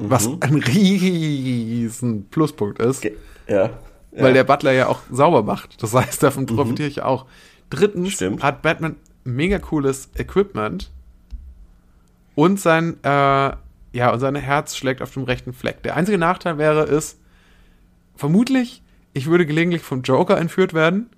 [0.00, 3.16] was ein riesen Pluspunkt ist, Ge
[3.48, 3.70] ja.
[4.12, 5.82] weil der Butler ja auch sauber macht.
[5.82, 7.26] Das heißt, davon profitiere ich auch.
[7.70, 8.42] Drittens Stimmt.
[8.42, 10.90] hat Batman mega cooles Equipment
[12.34, 13.08] und sein, äh,
[13.92, 15.82] ja, und sein Herz schlägt auf dem rechten Fleck.
[15.82, 17.18] Der einzige Nachteil wäre es,
[18.14, 18.82] vermutlich
[19.12, 21.11] ich würde gelegentlich vom Joker entführt werden.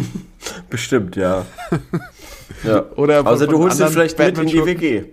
[0.70, 1.44] Bestimmt, ja.
[2.64, 2.86] ja.
[2.96, 4.64] Oder Außer du holst ihn vielleicht mit in die.
[4.64, 5.04] WG.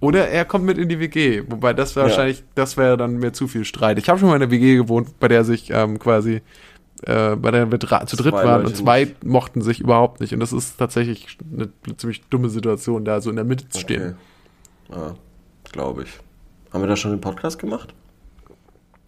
[0.00, 1.42] Oder er kommt mit in die WG.
[1.48, 2.10] Wobei das wäre Ja.
[2.10, 3.98] wahrscheinlich, das wäre dann mir zu viel Streit.
[3.98, 6.42] Ich habe schon mal in einer WG gewohnt, bei der sich ähm, quasi,
[7.04, 10.34] äh, bei der wir zu dritt Zwei waren Leute und zwei mochten sich überhaupt nicht.
[10.34, 14.16] Und das ist tatsächlich eine ziemlich dumme Situation, da so in der Mitte zu stehen.
[14.90, 15.00] Okay.
[15.00, 15.14] Ja,
[15.72, 16.10] glaube ich.
[16.72, 17.94] Haben wir da schon den Podcast gemacht?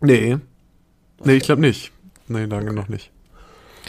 [0.01, 0.39] Nee.
[1.25, 1.93] Nee, ich glaube nicht.
[2.29, 3.11] Nee, danke noch nicht.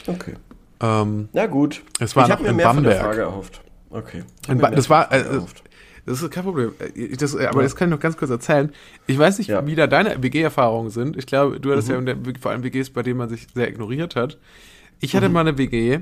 [0.08, 0.34] Okay.
[0.82, 1.82] Ähm, Na gut.
[2.00, 3.06] Es war ich habe mir in mehr von der Bamberg.
[3.06, 3.62] Frage erhofft.
[3.90, 4.24] Okay.
[4.48, 5.24] Das war, äh.
[6.10, 6.72] Das ist kein Problem.
[6.80, 8.72] Äh, Das, äh, aber das kann ich noch ganz kurz erzählen.
[9.06, 9.66] Ich weiß nicht, Ja.
[9.68, 11.16] wie da deine WG-Erfahrungen sind.
[11.18, 12.08] Ich glaube, du hattest Mhm.
[12.08, 14.38] ja vor allem WGs, bei denen man sich sehr ignoriert hat.
[15.00, 15.34] Ich hatte Mhm.
[15.34, 16.00] mal eine WG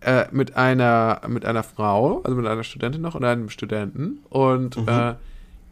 [0.00, 4.18] äh, mit einer mit einer Frau, also mit einer Studentin noch und einem Studenten.
[4.28, 4.88] Und Mhm.
[4.88, 5.14] äh,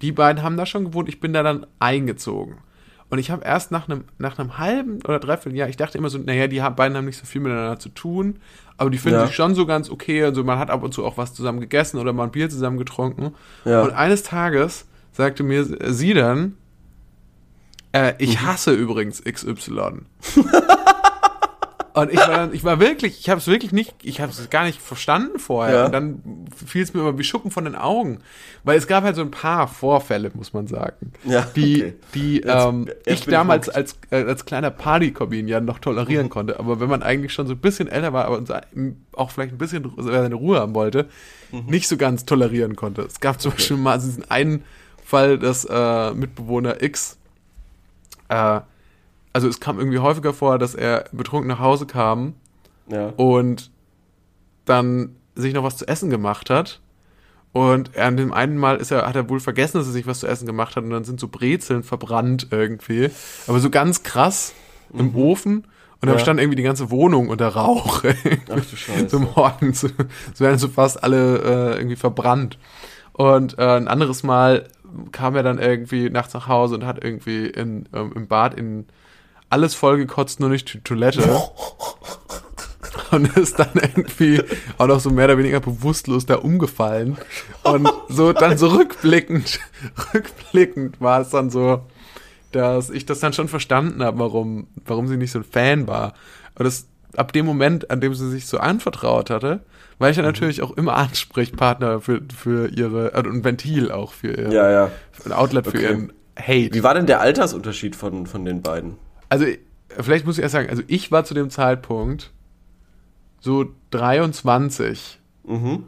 [0.02, 1.08] die beiden haben da schon gewohnt.
[1.08, 2.56] Ich bin da dann eingezogen.
[3.08, 6.08] Und ich habe erst nach einem, nach einem halben oder dreiviertel Jahr, ich dachte immer
[6.10, 8.40] so, naja, die beiden haben nicht so viel miteinander zu tun,
[8.78, 9.26] aber die finden Ja.
[9.26, 11.60] sich schon so ganz okay und so, man hat ab und zu auch was zusammen
[11.60, 13.32] gegessen oder mal ein Bier zusammen getrunken.
[13.64, 13.82] Ja.
[13.82, 16.56] Und eines Tages sagte mir sie dann,
[17.92, 18.46] äh, ich Mhm.
[18.46, 20.00] hasse übrigens XY.
[21.96, 24.64] Und ich war, ich war wirklich, ich habe es wirklich nicht, ich habe es gar
[24.64, 25.74] nicht verstanden vorher.
[25.76, 25.86] Ja.
[25.86, 26.22] Und dann
[26.54, 28.18] fiel es mir immer wie Schuppen von den Augen.
[28.64, 31.12] Weil es gab halt so ein paar Vorfälle, muss man sagen.
[31.24, 31.94] Ja, die, okay.
[32.14, 33.76] die Jetzt- ähm, jetzt ich ich damals hooked.
[33.76, 35.82] als, äh, als kleiner Partykobin ja noch Mhm.
[35.82, 36.58] tolerieren konnte.
[36.60, 38.42] Aber wenn man eigentlich schon so ein bisschen älter war, aber
[39.12, 41.06] auch vielleicht ein bisschen seine Ruhe haben wollte,
[41.50, 41.64] Mhm.
[41.66, 43.02] nicht so ganz tolerieren konnte.
[43.02, 44.64] Es gab zum Beispiel mal diesen einen
[45.02, 47.16] Fall, dass äh, Mitbewohner X
[48.28, 48.60] äh,
[49.36, 52.34] also es kam irgendwie häufiger vor, dass er betrunken nach Hause kam
[52.88, 53.08] Ja.
[53.16, 53.70] und
[54.64, 56.80] dann sich noch was zu essen gemacht hat.
[57.52, 60.20] Und an dem einen Mal ist er, hat er wohl vergessen, dass er sich was
[60.20, 63.10] zu essen gemacht hat und dann sind so Brezeln verbrannt irgendwie.
[63.46, 64.52] Aber so ganz krass
[64.92, 65.66] im Ofen.
[66.02, 66.18] Und dann Ja.
[66.18, 68.02] stand irgendwie die ganze Wohnung unter Rauch.
[68.50, 69.08] Ach du Scheiße.
[69.08, 69.80] so morgens.
[69.80, 72.58] So werden so fast alle äh, irgendwie verbrannt.
[73.12, 74.68] Und äh, ein anderes Mal
[75.12, 78.86] kam er dann irgendwie nachts nach Hause und hat irgendwie in, ähm, im Bad in
[79.50, 81.22] alles vollgekotzt, nur nicht die Toilette.
[83.10, 84.42] Und ist dann irgendwie
[84.78, 87.16] auch noch so mehr oder weniger bewusstlos da umgefallen.
[87.62, 89.60] Und so dann so rückblickend,
[90.14, 91.82] rückblickend war es dann so,
[92.52, 96.14] dass ich das dann schon verstanden habe, warum, warum sie nicht so ein Fan war.
[96.54, 99.60] Aber das, ab dem Moment, an dem sie sich so anvertraut hatte,
[99.98, 104.28] war ich ja natürlich auch immer Ansprechpartner für, für ihre, also ein Ventil auch für
[104.32, 104.90] ihr, Ja, ja.
[105.24, 105.82] ein Outlet für Okay.
[105.82, 106.74] ihren Hate.
[106.74, 108.96] Wie war denn der Altersunterschied von, von den beiden?
[109.28, 109.46] Also,
[110.00, 112.32] vielleicht muss ich erst sagen, also ich war zu dem Zeitpunkt
[113.40, 115.84] so 23 Mhm.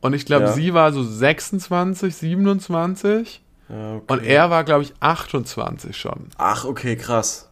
[0.00, 0.52] und ich glaube, Ja.
[0.52, 4.02] sie war so 26, 27 Ja, okay.
[4.12, 6.26] und er war, glaube ich, 28 schon.
[6.36, 7.48] Ach, okay, krass.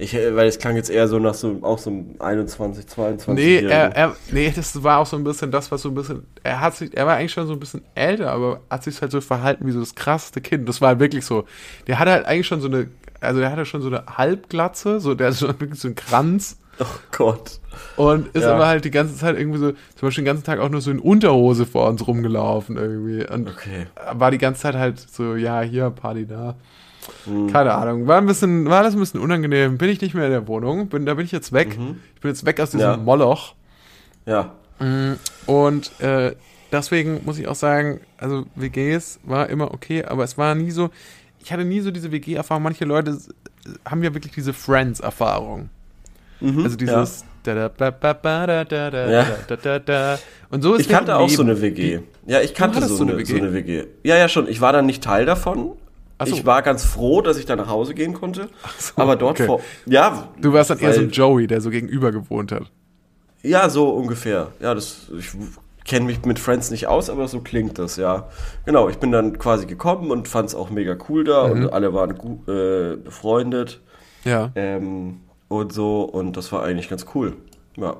[0.00, 3.44] Ich, äh, weil es klang jetzt eher so nach so, auch so einem 21, 22
[3.44, 6.24] Nee, er, er, nee, das war auch so ein bisschen das, was so ein bisschen,
[6.44, 9.10] er hat sich, er war eigentlich schon so ein bisschen älter, aber hat sich halt
[9.10, 10.68] so verhalten wie so das krasseste Kind.
[10.68, 11.46] Das war halt wirklich so.
[11.88, 12.88] Der hatte halt eigentlich schon so eine,
[13.20, 16.58] also der hatte schon so eine Halbglatze, so, der hat schon wirklich so einen Kranz
[16.80, 17.58] Oh Gott.
[17.96, 18.54] und ist Ja.
[18.54, 20.90] aber halt die ganze Zeit irgendwie so, zum Beispiel den ganzen Tag auch nur so
[20.92, 23.26] in Unterhose vor uns rumgelaufen irgendwie.
[23.28, 23.86] Und Okay.
[24.12, 26.54] war die ganze Zeit halt so, ja, hier, Party da.
[27.24, 27.50] Hm.
[27.50, 28.06] Keine Ahnung.
[28.06, 29.76] War ein bisschen, war das ein bisschen unangenehm.
[29.78, 30.88] Bin ich nicht mehr in der Wohnung.
[30.88, 31.70] Bin, da bin ich jetzt weg.
[32.14, 32.96] Ich bin jetzt weg aus diesem Mhm.
[32.98, 33.02] Ja.
[33.02, 33.54] Moloch.
[34.26, 34.52] Ja.
[35.46, 36.34] Und äh,
[36.70, 40.90] deswegen muss ich auch sagen, also WGs war immer okay, aber es war nie so,
[41.40, 42.62] ich hatte nie so diese WG-Erfahrung.
[42.62, 43.18] Manche Leute
[43.84, 45.70] haben ja wirklich diese Friends-Erfahrung.
[46.40, 46.64] Mhm.
[46.64, 47.24] Also dieses
[49.10, 50.18] Ja.
[50.50, 52.00] Und so ist Ich kannte auch so eine WG.
[52.26, 53.32] Ja, ich kannte so so eine WG?
[53.32, 53.84] so eine WG.
[54.02, 54.48] Ja, ja, schon.
[54.48, 55.72] Ich war dann nicht Teil davon.
[56.24, 56.34] So.
[56.34, 58.48] Ich war ganz froh, dass ich da nach Hause gehen konnte.
[58.78, 59.46] so, aber dort okay.
[59.46, 59.60] vor.
[59.86, 60.28] Ja.
[60.40, 62.70] Du warst dann eher so ein Joey, der so gegenüber gewohnt hat.
[63.42, 64.48] Ja, so ungefähr.
[64.60, 65.06] Ja, das.
[65.16, 65.30] Ich
[65.88, 68.28] kenne mich mit Friends nicht aus, aber so klingt das, ja.
[68.64, 71.52] Genau, ich bin dann quasi gekommen und fand es auch mega cool da Mhm.
[71.64, 73.80] und alle waren gut, äh, befreundet.
[74.24, 74.50] Ja.
[74.54, 77.36] Ähm, und so, und das war eigentlich ganz cool.
[77.76, 77.96] Ja.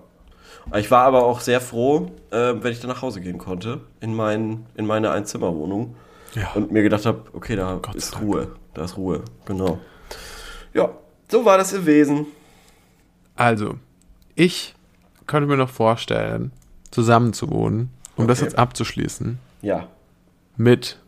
[0.77, 4.15] Ich war aber auch sehr froh, äh, wenn ich dann nach Hause gehen konnte, in,
[4.15, 5.95] mein, in meine Einzimmerwohnung.
[6.35, 6.51] Ja.
[6.55, 8.25] Und mir gedacht habe, okay, da Gott ist Dank.
[8.25, 8.49] Ruhe.
[8.75, 9.79] Da ist Ruhe, genau.
[10.75, 10.91] Ja,
[11.31, 12.27] so war das gewesen.
[13.35, 13.77] Also,
[14.35, 14.75] ich
[15.27, 16.53] könnte mir noch vorstellen,
[16.91, 18.47] zusammen zu wohnen, um das Okay.
[18.49, 19.89] jetzt abzuschließen, Ja.
[20.57, 20.99] mit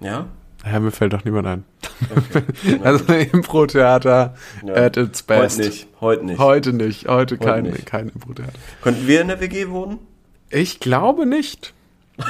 [0.00, 0.26] Ja?
[0.64, 1.64] Ja, mir fällt doch niemand ein.
[2.10, 2.80] Okay.
[2.84, 4.34] Also Impro-Theater
[4.66, 4.74] Ja.
[4.74, 5.58] at its best.
[5.58, 5.88] Heute nicht.
[6.00, 6.38] Heute nicht.
[6.38, 7.08] Heute nicht.
[7.08, 7.86] Heute kein, nicht.
[7.86, 8.52] kein Impro-Theater.
[8.82, 9.98] Könnten wir in der WG wohnen?
[10.50, 11.72] Ich glaube nicht.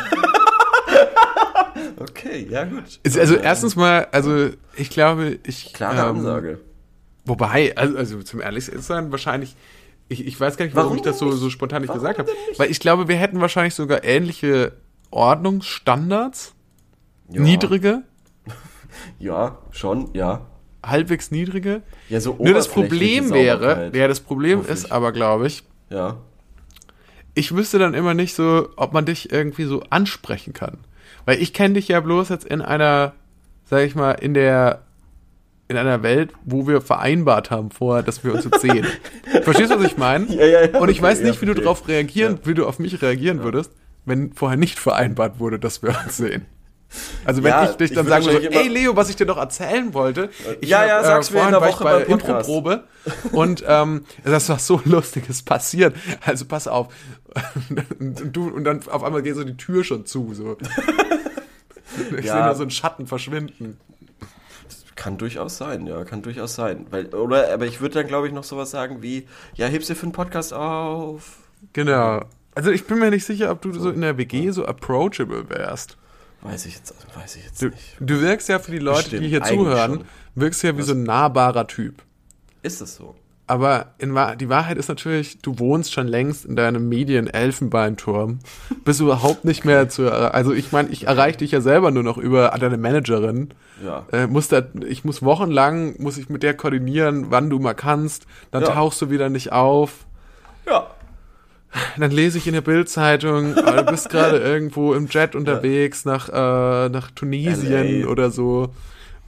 [1.97, 2.99] Okay, ja gut.
[3.05, 5.73] Also erstens mal, also ich glaube, ich.
[5.75, 6.59] Klare ähm, Ansage.
[7.25, 9.57] Wobei, also, also zum ehrlich sein, wahrscheinlich.
[10.09, 12.29] Ich, ich weiß gar nicht, warum, Warum ich das so, so spontan nicht gesagt habe.
[12.57, 14.73] Weil ich glaube, wir hätten wahrscheinlich sogar ähnliche
[15.13, 16.55] Ordnungsstandards.
[17.33, 17.41] Ja.
[17.43, 18.03] Niedrige,
[19.21, 20.47] Ja, schon, ja.
[20.85, 21.83] halbwegs niedrige.
[22.09, 24.85] Ja, so Nur das Problem wäre, ja, das Problem Hoffentlich.
[24.85, 26.17] ist aber, glaube ich, Ja.
[27.35, 30.79] ich wüsste dann immer nicht so, ob man dich irgendwie so ansprechen kann.
[31.25, 33.13] Weil ich kenne dich ja bloß jetzt in einer,
[33.65, 34.83] sag ich mal, in der,
[35.71, 38.87] in einer Welt, wo wir vereinbart haben vorher, dass wir uns jetzt sehen.
[39.43, 40.27] Verstehst du, was ich meine?
[40.27, 42.67] Ja, ja, ja, Und ich okay, weiß nicht, ja, wie du darauf reagieren, wie du
[42.67, 43.71] auf mich reagieren würdest,
[44.05, 46.45] wenn vorher nicht vereinbart wurde, dass wir uns sehen.
[47.25, 49.37] Also wenn Ja, ich dich ich dann sagen würde, ey Leo, was ich dir noch
[49.37, 50.29] erzählen wollte.
[50.61, 52.49] Ich Ja, hab, ja, sag's mir in der war Woche bei Podcast.
[52.49, 52.85] Improprobe
[53.31, 55.95] und ähm, das ist was so Lustiges passiert.
[56.27, 56.89] Also pass auf.
[58.01, 60.35] Und, du, und dann auf einmal geht so die Tür schon zu.
[60.35, 60.57] So.
[62.19, 62.33] Ich Ja.
[62.35, 63.79] sehe nur so einen Schatten verschwinden.
[65.01, 66.85] Kann durchaus sein, ja, kann durchaus sein.
[66.91, 69.97] Weil, oder, aber ich würde dann, glaube ich, noch sowas sagen wie, ja, heb's dir
[69.97, 71.39] für einen Podcast auf.
[71.73, 72.21] Genau.
[72.55, 75.97] Also ich bin mir nicht sicher, ob du so in der WG so approachable wärst.
[76.43, 77.97] Weiß ich jetzt, weiß ich jetzt Du, nicht.
[77.99, 80.05] du wirkst ja für die Leute, Bestimmt, die hier zuhören, schon.
[80.35, 82.03] wirkst ja wie so ein nahbarer Typ.
[82.63, 83.15] Ist es so?
[83.51, 88.39] Aber in, die Wahrheit ist natürlich, du wohnst schon längst in deinem Medien-Elfenbeinturm.
[88.85, 90.11] Bist überhaupt nicht mehr zu.
[90.13, 93.49] Also ich meine, ich erreiche dich ja selber nur noch über deine Managerin.
[93.85, 94.07] Ja.
[94.13, 98.27] Äh, muss da, ich muss wochenlang, muss ich mit der koordinieren, wann du mal kannst.
[98.53, 98.69] Dann Ja.
[98.71, 100.07] tauchst du wieder nicht auf.
[100.67, 100.87] Ja.
[101.99, 106.29] Dann lese ich in der Bildzeitung, äh, du bist gerade irgendwo im Jet unterwegs nach,
[106.29, 108.09] äh, nach Tunesien LA.
[108.09, 108.71] oder so.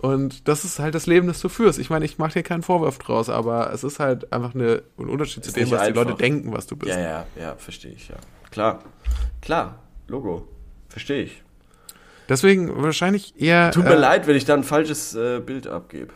[0.03, 1.79] Und das ist halt das Leben, das du führst.
[1.79, 5.09] Ich meine, ich mache dir keinen Vorwurf draus, aber es ist halt einfach eine, ein
[5.09, 6.05] Unterschied zu dem, was die einfach.
[6.05, 6.93] Leute denken, was du bist.
[6.93, 8.17] Ja, ja, ja, verstehe ich, ja.
[8.51, 8.81] Klar.
[9.41, 9.79] Klar.
[10.09, 10.49] Logo.
[10.89, 11.43] Verstehe ich.
[12.29, 13.71] Deswegen wahrscheinlich eher.
[13.71, 16.13] Tut mir äh, leid, wenn ich da ein falsches äh, Bild abgebe.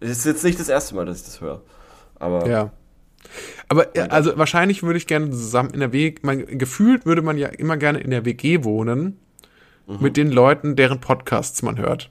[0.00, 1.62] Es ist jetzt nicht das erste Mal, dass ich das höre.
[2.18, 2.70] Aber Ja.
[3.68, 7.38] Aber äh, also wahrscheinlich würde ich gerne zusammen in der WG, man, gefühlt würde man
[7.38, 9.18] ja immer gerne in der WG wohnen
[9.86, 9.98] Mhm.
[10.00, 12.10] mit den Leuten, deren Podcasts man hört.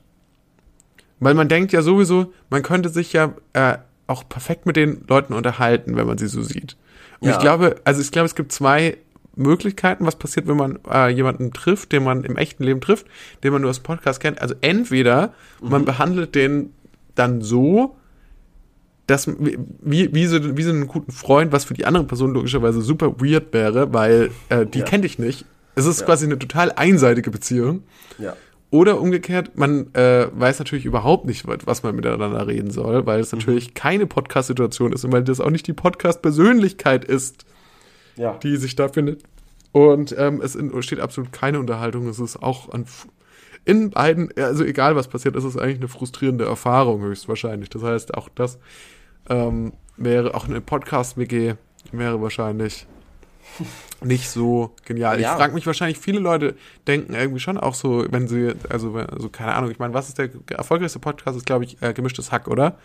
[1.19, 5.33] Weil man denkt ja sowieso, man könnte sich ja äh, auch perfekt mit den Leuten
[5.33, 6.77] unterhalten, wenn man sie so sieht.
[7.19, 7.35] Und Ja.
[7.35, 8.97] ich glaube, also ich glaube, es gibt zwei
[9.35, 13.05] Möglichkeiten, was passiert, wenn man äh, jemanden trifft, den man im echten Leben trifft,
[13.43, 14.41] den man nur aus Podcast kennt.
[14.41, 15.69] Also entweder Mhm.
[15.69, 16.73] man behandelt den
[17.15, 17.95] dann so,
[19.07, 22.81] dass wie, wie, so, wie so einen guten Freund, was für die andere Person logischerweise
[22.81, 24.85] super weird wäre, weil äh, die Ja.
[24.85, 25.45] kennt dich nicht.
[25.75, 26.05] Es ist Ja.
[26.05, 27.83] quasi eine total einseitige Beziehung.
[28.17, 28.35] ja.
[28.71, 33.23] Oder umgekehrt, man äh, weiß natürlich überhaupt nicht, was man miteinander reden soll, weil Mhm.
[33.23, 37.45] es natürlich keine Podcast-Situation ist und weil das auch nicht die Podcast-Persönlichkeit ist,
[38.15, 38.33] Ja.
[38.43, 39.23] die sich da findet.
[39.71, 42.07] Und ähm, es in, steht absolut keine Unterhaltung.
[42.07, 42.85] Es ist auch an,
[43.65, 47.69] in beiden, also egal was passiert, ist es eigentlich eine frustrierende Erfahrung höchstwahrscheinlich.
[47.69, 48.59] Das heißt, auch das
[49.29, 51.55] ähm, wäre, auch eine Podcast-WG
[51.91, 52.85] wäre wahrscheinlich
[54.03, 55.19] nicht so genial.
[55.19, 55.31] Ja.
[55.31, 56.55] Ich frage mich wahrscheinlich, viele Leute
[56.87, 60.17] denken irgendwie schon auch so, wenn sie, also, also keine Ahnung, ich meine, was ist
[60.17, 62.77] der erfolgreichste Podcast, ist glaube ich äh, gemischtes Hack, oder?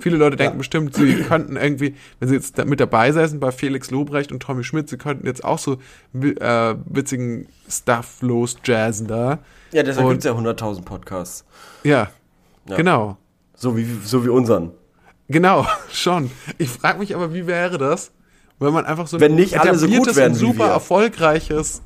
[0.00, 0.58] Viele Leute denken Ja.
[0.58, 4.64] bestimmt, sie könnten irgendwie, wenn sie jetzt mit dabei säßen bei Felix Lobrecht und Tommy
[4.64, 5.78] Schmidt, sie könnten jetzt auch so
[6.20, 9.38] äh, witzigen Stuff losjazzen da.
[9.72, 11.44] Ja, deshalb gibt es ja 100.000 Podcasts.
[11.84, 12.10] Ja,
[12.68, 12.76] Ja.
[12.76, 13.16] genau.
[13.54, 14.72] So wie, so wie unseren.
[15.28, 16.30] Genau, schon.
[16.58, 18.10] Ich frage mich aber, wie wäre das,
[18.60, 21.82] wenn man einfach so Wenn nicht alle so gut wären und super erfolgreiches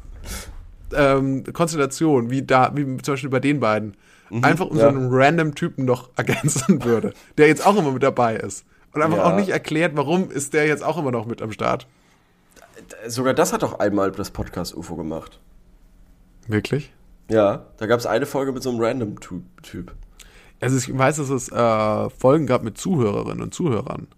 [0.93, 3.97] ähm, Konstellation, wie da, wie zum Beispiel bei den beiden,
[4.43, 4.89] einfach um so ja.
[4.89, 8.65] einen random Typen noch ergänzen würde, der jetzt auch immer mit dabei ist.
[8.93, 9.25] Und einfach Ja.
[9.25, 11.87] auch nicht erklärt, warum ist der jetzt auch immer noch mit am Start.
[13.07, 15.41] Sogar das hat doch einmal das Podcast UFO gemacht.
[16.49, 16.93] Wirklich?
[17.31, 19.93] Ja, da gab es eine Folge mit so einem Random-Typ.
[20.61, 24.09] Also ich weiß, dass es äh, Folgen gab mit Zuhörerinnen und Zuhörern.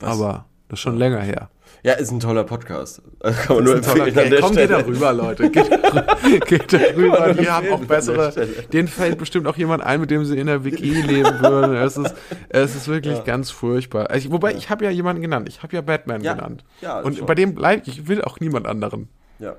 [0.00, 0.10] Was?
[0.10, 1.50] Aber das ist schon länger her.
[1.84, 3.02] Ja, ist ein toller Podcast.
[3.20, 4.68] Kann man nur toller- empfehlen an der Komm, Stelle.
[4.76, 5.50] geht da rüber, Leute.
[5.50, 7.34] Geht, geht da rüber.
[7.34, 8.32] Die haben auch bessere.
[8.72, 11.74] Denen fällt bestimmt auch jemand ein, mit dem sie in der WG leben würden.
[11.76, 12.14] Es ist,
[12.50, 14.14] es ist wirklich ganz furchtbar.
[14.14, 15.48] Ich, wobei, ich habe ja jemanden genannt.
[15.48, 16.34] Ich habe ja Batman Ja.
[16.34, 16.64] genannt.
[16.80, 17.26] Ja, Und schon.
[17.26, 17.88] bei dem bleibe ich.
[17.98, 19.08] Ich will auch niemand anderen.
[19.38, 19.54] Ja.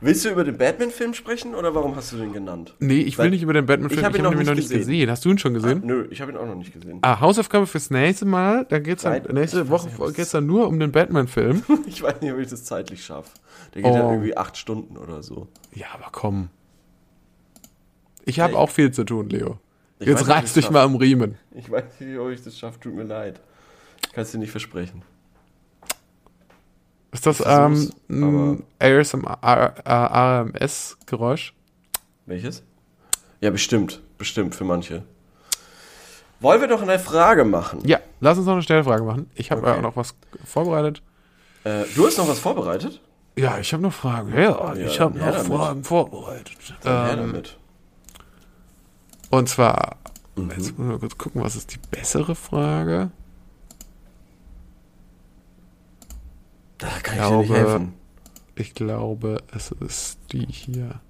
[0.00, 2.72] Willst du über den Batman-Film sprechen oder warum hast du den genannt?
[2.78, 3.98] Nee, ich will Weil nicht über den Batman-Film.
[3.98, 5.10] ich hab ihn hab noch ihn noch nicht nicht gesehen.
[5.10, 5.82] Hast du ihn schon gesehen?
[5.84, 7.00] Nö, ich habe ihn auch noch nicht gesehen.
[7.02, 8.64] Ah, Hausaufgabe fürs nächste Mal.
[8.68, 11.64] Da geht's dann, Nein, nächste ich weiß Woche nicht, dann nur um den Batman-Film.
[11.86, 13.30] Ich weiß nicht, ob ich das zeitlich schaffe.
[13.74, 14.12] Der geht ja Oh.
[14.12, 15.48] irgendwie acht Stunden oder so.
[15.74, 16.48] Ja, aber komm.
[18.24, 19.58] Ich habe Ja, auch viel zu tun, Leo.
[19.98, 21.36] Jetzt reiß dich ich mal am Riemen.
[21.56, 23.40] Ich weiß nicht, ob ich das schaffe, tut mir leid.
[24.06, 25.02] Ich kann es dir nicht versprechen.
[27.12, 28.62] Ist das ähm, ein
[30.26, 31.54] ASMR-Geräusch?
[32.26, 32.62] Welches?
[33.40, 34.02] Ja, bestimmt.
[34.18, 35.04] Bestimmt für manche.
[36.40, 37.80] Wollen wir doch eine Frage machen?
[37.84, 39.30] Ja, lass uns noch eine Stellfrage machen.
[39.34, 39.78] Ich habe Okay.
[39.78, 41.02] äh, noch was vorbereitet.
[41.64, 43.00] Äh, du hast noch was vorbereitet?
[43.36, 44.32] Ja, ich habe noch Fragen.
[44.34, 45.46] Ja, Ja, ich habe noch damit.
[45.46, 46.56] Fragen vorbereitet.
[46.82, 47.56] Dann Ähm, damit.
[49.30, 49.96] und zwar,
[50.36, 50.50] Mhm.
[50.50, 53.10] jetzt müssen wir kurz gucken, was ist die bessere Frage?
[56.78, 57.94] Da kann ich ich dir nicht glaube- helfen.
[58.56, 61.00] Ich glaube, es ist die hier.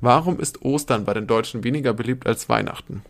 [0.00, 3.02] Warum ist Ostern bei den Deutschen weniger beliebt als Weihnachten?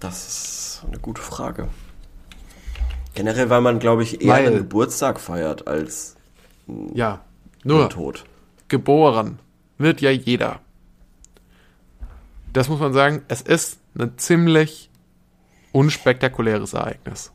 [0.00, 1.68] Das ist eine gute Frage.
[3.14, 6.16] Generell, weil man, glaube ich, eher Weil- einen Geburtstag feiert als
[6.94, 7.20] Ja,
[7.64, 8.24] nur nur Tod.
[8.68, 9.38] geboren
[9.78, 10.60] wird ja jeder.
[12.52, 14.90] Das muss man sagen, es ist ein ziemlich
[15.72, 17.32] unspektakuläres Ereignis.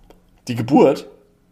[0.47, 1.07] Die Geburt?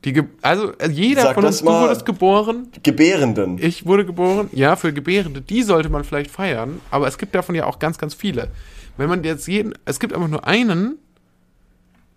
[0.05, 3.57] Die also äh, jeder Sag von uns, du wurdest geboren, Gebärenden.
[3.57, 7.55] ich wurde geboren, ja, für Gebärende, die sollte man vielleicht feiern, aber es gibt davon
[7.55, 8.51] ja auch ganz, ganz viele.
[8.97, 10.99] Wenn man jetzt jeden, es gibt einfach nur einen,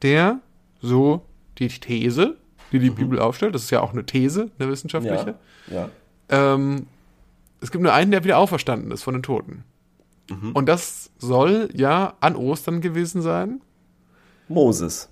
[0.02, 0.40] der
[0.82, 1.22] so
[1.58, 2.36] die These,
[2.72, 5.34] die die Bibel aufstellt, das ist ja auch eine These, eine wissenschaftliche,
[5.66, 5.74] Mhm.
[5.74, 5.88] ja,
[6.28, 6.54] ja.
[6.54, 6.86] ähm,
[7.60, 9.64] es gibt nur einen, der wieder auferstanden ist von den Toten.
[10.30, 10.52] Mhm.
[10.52, 13.60] Und das soll ja an Ostern gewesen sein.
[14.48, 15.08] Moses.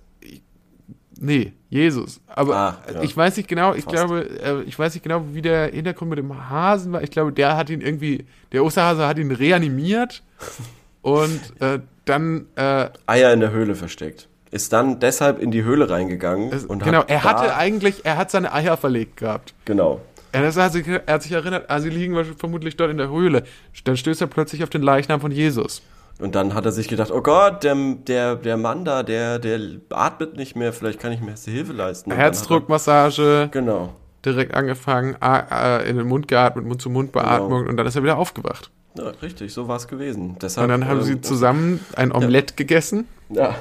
[1.18, 2.20] Nee, Jesus.
[2.26, 3.02] Aber Ah, ja.
[3.02, 3.94] ich weiß nicht genau, ich Fast.
[3.96, 7.02] glaube, äh, ich weiß nicht genau, wie der Hintergrund mit dem Hasen war.
[7.02, 10.22] Ich glaube, der hat ihn irgendwie, der Osterhase hat ihn reanimiert
[11.02, 14.28] und äh, dann, äh, Eier in der Höhle versteckt.
[14.50, 18.16] Ist dann deshalb in die Höhle reingegangen es, und genau, hat er hatte eigentlich, er
[18.16, 19.54] hat seine Eier verlegt gehabt.
[19.64, 20.00] Genau.
[20.32, 23.44] Er, hat sich, er hat sich erinnert, ah, sie liegen vermutlich dort in der Höhle.
[23.84, 25.82] Dann stößt er plötzlich auf den Leichnam von Jesus.
[26.18, 29.60] Und dann hat er sich gedacht, oh Gott, der, der, der Mann da, der, der
[29.90, 32.10] atmet nicht mehr, vielleicht kann ich mir Hilfe leisten.
[32.10, 33.94] Und Herzdruckmassage, er, genau.
[34.24, 37.70] direkt angefangen, äh, in den Mund geatmet, Mund-zu-Mund-Beatmung Genau.
[37.70, 38.70] und dann ist er wieder aufgewacht.
[38.96, 40.38] Ja, richtig, so war es gewesen.
[40.40, 43.06] Deshalb, Und dann haben ähm, sie zusammen ein Omelett gegessen.
[43.28, 43.54] Ja.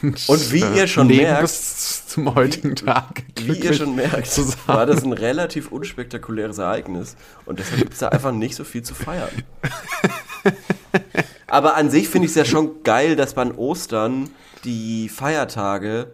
[0.00, 3.22] Und wie ihr schon merkt- bis zum heutigen Tag.
[3.38, 4.62] Wie ihr schon merkt, zusammen.
[4.66, 8.82] war das ein relativ unspektakuläres Ereignis und deshalb gibt es da einfach nicht so viel
[8.82, 9.28] zu feiern.
[11.46, 14.30] Aber an sich finde ich es ja schon geil, dass man Ostern
[14.64, 16.12] die Feiertage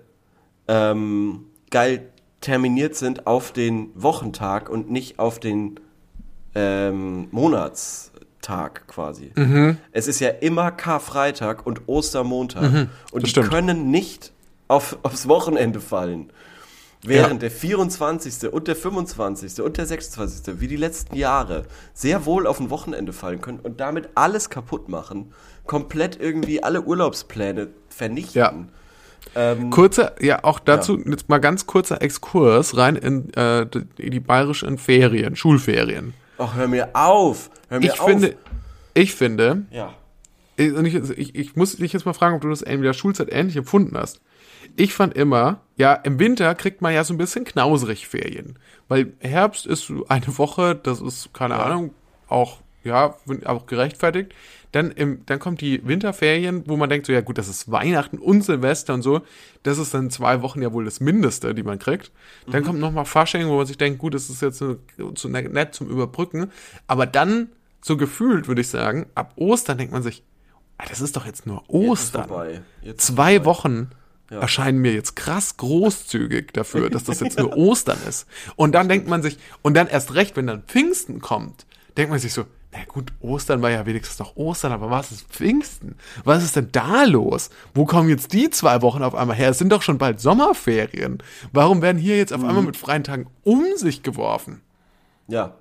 [0.68, 2.10] ähm, geil
[2.40, 5.78] terminiert sind auf den Wochentag und nicht auf den
[6.54, 9.32] ähm, Monatstag quasi.
[9.36, 9.76] Mhm.
[9.92, 13.50] Es ist ja immer Karfreitag und Ostermontag und die stimmt.
[13.50, 14.32] können nicht
[14.68, 16.32] auf, aufs Wochenende fallen.
[17.02, 18.52] Während der 24.
[18.52, 19.62] und der 25.
[19.62, 20.60] und der 26.
[20.60, 24.88] wie die letzten Jahre sehr wohl auf ein Wochenende fallen können und damit alles kaputt
[24.90, 25.32] machen,
[25.66, 28.68] komplett irgendwie alle Urlaubspläne vernichten.
[29.34, 34.20] Ähm, Kurzer, ja, auch dazu jetzt mal ganz kurzer Exkurs rein in äh, die, die
[34.20, 36.14] bayerischen Ferien, Schulferien.
[36.38, 37.50] ach, hör mir auf!
[37.68, 38.08] Hör mir Ich auf!
[38.08, 38.34] finde,
[38.94, 39.94] ich finde, ja.
[40.56, 43.56] ich, ich, ich muss dich jetzt mal fragen, ob du das in der Schulzeit ähnlich
[43.56, 44.20] empfunden hast.
[44.80, 48.58] Ich fand immer, ja, im Winter kriegt man ja so ein bisschen knauserig Ferien.
[48.88, 51.64] Weil Herbst ist eine Woche, das ist, keine Ja.
[51.64, 51.90] Ahnung,
[52.28, 53.14] auch, ja,
[53.44, 54.32] auch gerechtfertigt.
[54.72, 58.18] Dann, im, dann kommt die Winterferien, wo man denkt, so, ja gut, das ist Weihnachten
[58.18, 59.20] und Silvester und so.
[59.64, 62.10] Das ist dann zwei Wochen ja wohl das Mindeste, die man kriegt.
[62.50, 64.76] Dann kommt nochmal Fasching, wo man sich denkt, gut, das ist jetzt so,
[65.14, 66.52] so nett zum Überbrücken.
[66.86, 67.48] Aber dann,
[67.82, 70.22] so gefühlt, würde ich sagen, ab Ostern denkt man sich,
[70.78, 72.22] ah, das ist doch jetzt nur Ostern.
[72.80, 73.88] Jetzt Zwei vorbei.
[74.30, 78.26] Wochen erscheinen mir jetzt krass großzügig dafür, dass das jetzt nur Ostern ist.
[78.56, 81.66] Und dann denkt man sich, und dann erst recht, wenn dann Pfingsten kommt,
[81.96, 85.26] denkt man sich so, na gut, Ostern war ja wenigstens noch Ostern, aber was ist
[85.28, 85.96] Pfingsten?
[86.22, 87.50] Was ist denn da los?
[87.74, 89.50] Wo kommen jetzt die zwei Wochen auf einmal her?
[89.50, 91.18] Es sind doch schon bald Sommerferien.
[91.52, 94.60] Warum werden hier jetzt auf einmal mit freien Tagen um sich geworfen?
[95.26, 95.56] Ja.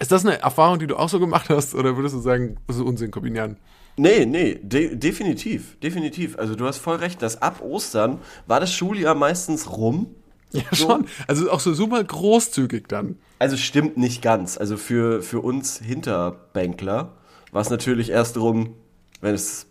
[0.00, 2.76] Ist das eine Erfahrung, die du auch so gemacht hast, oder würdest du sagen, das
[2.76, 3.58] ist Unsinn, Kombinieren?
[3.96, 6.36] Nee, nee, de definitiv, definitiv.
[6.38, 10.14] Also du hast voll recht, dass ab Ostern war das Schuljahr meistens rum.
[10.52, 11.06] Ja, schon.
[11.26, 13.18] Also auch so super großzügig dann.
[13.38, 14.56] Also stimmt nicht ganz.
[14.58, 17.12] Also für, für uns Hinterbänkler
[17.52, 18.74] war es natürlich erst rum,
[19.20, 19.66] wenn das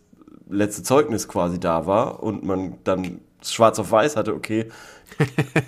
[0.50, 4.68] letzte Zeugnis quasi da war und man dann schwarz auf weiß hatte, okay,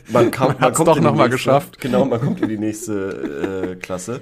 [0.09, 1.79] man, kam, man, hat's kommt doch in die noch mal nächste- geschafft.
[1.81, 4.21] Genau, man kommt in die nächste äh, Klasse.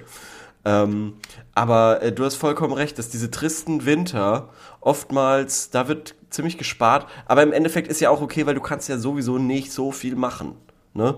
[0.65, 1.15] Ähm,
[1.55, 4.49] aber äh, du hast vollkommen recht, dass diese tristen Winter
[4.79, 8.89] oftmals, da wird ziemlich gespart, aber im Endeffekt ist ja auch okay, weil du kannst
[8.89, 10.55] ja sowieso nicht so viel machen.
[10.93, 11.17] Ne?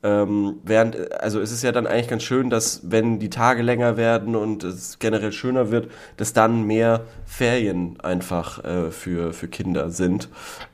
[0.00, 3.62] Ähm, während, äh, also es ist ja dann eigentlich ganz schön, dass wenn die Tage
[3.62, 9.48] länger werden und es generell schöner wird, dass dann mehr Ferien einfach äh, für, für
[9.48, 10.28] Kinder sind.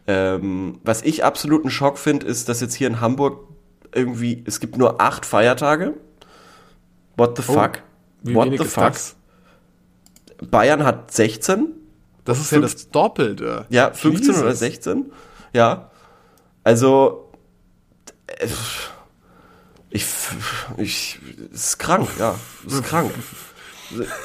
[0.06, 3.48] Ähm, was ich absoluten Schock finde, ist, dass jetzt hier in Hamburg
[3.94, 5.94] irgendwie, es gibt nur acht Feiertage.
[7.16, 7.82] What the fuck?
[8.24, 8.84] Wie What wenig the ist fuck?
[8.92, 9.14] das?
[10.50, 11.68] Bayern hat 16.
[12.24, 13.66] Das ist ja das Doppelte.
[13.68, 14.42] Ja, 15 Jesus.
[14.42, 15.12] oder 16.
[15.52, 15.90] Ja.
[16.64, 17.30] Also,
[18.26, 18.46] äh,
[19.90, 20.06] ich,
[20.78, 21.18] ich,
[21.52, 22.34] ist krank, ja.
[22.66, 23.12] Ist krank.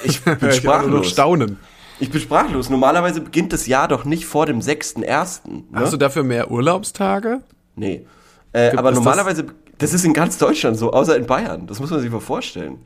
[0.03, 1.09] Ich bin Ich sprachlos.
[1.09, 1.57] staunen.
[1.99, 2.69] Ich bin sprachlos.
[2.69, 5.41] Normalerweise beginnt das Jahr doch nicht vor dem 6.1.
[5.49, 5.63] Ne?
[5.73, 7.41] Hast du dafür mehr Urlaubstage?
[7.75, 8.07] Nee.
[8.53, 9.45] Äh, aber es das- normalerweise,
[9.77, 11.67] das ist in ganz Deutschland so, außer in Bayern.
[11.67, 12.79] Das muss man sich mal vorstellen.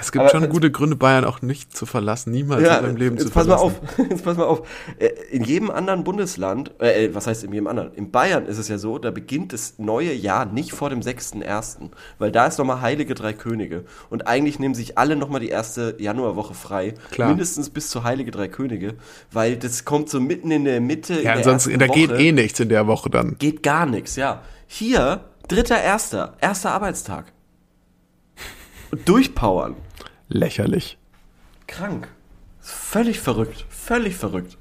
[0.00, 2.96] Es gibt Aber- schon gute Gründe, Bayern auch nicht zu verlassen, niemals Ja, in deinem
[2.96, 3.78] Leben jetzt zu pass mal verlassen.
[3.98, 3.98] auf.
[4.10, 4.66] Jetzt pass mal auf.
[4.98, 7.92] Äh, In jedem anderen Bundesland, äh, äh, was heißt in jedem anderen?
[7.94, 11.90] In Bayern ist es ja so, da beginnt das neue Jahr nicht vor dem 6.1.,
[12.18, 13.84] weil da ist nochmal Heilige Drei Könige.
[14.10, 16.94] Und eigentlich nehmen sich alle nochmal die erste Januarwoche frei.
[17.12, 17.28] Klar.
[17.28, 18.94] Mindestens bis zu Heilige Drei Könige,
[19.30, 21.22] weil das kommt so mitten in der Mitte.
[21.22, 22.18] Ja, ansonsten, da geht Woche.
[22.20, 23.36] eh nichts in der Woche dann.
[23.38, 24.42] Geht gar nichts, ja.
[24.66, 27.26] Hier, dritter, erster, erster Arbeitstag.
[29.04, 29.74] Durchpowern.
[30.28, 30.98] Lächerlich.
[31.66, 32.08] Krank.
[32.60, 33.66] Völlig verrückt.
[33.68, 34.56] Völlig verrückt.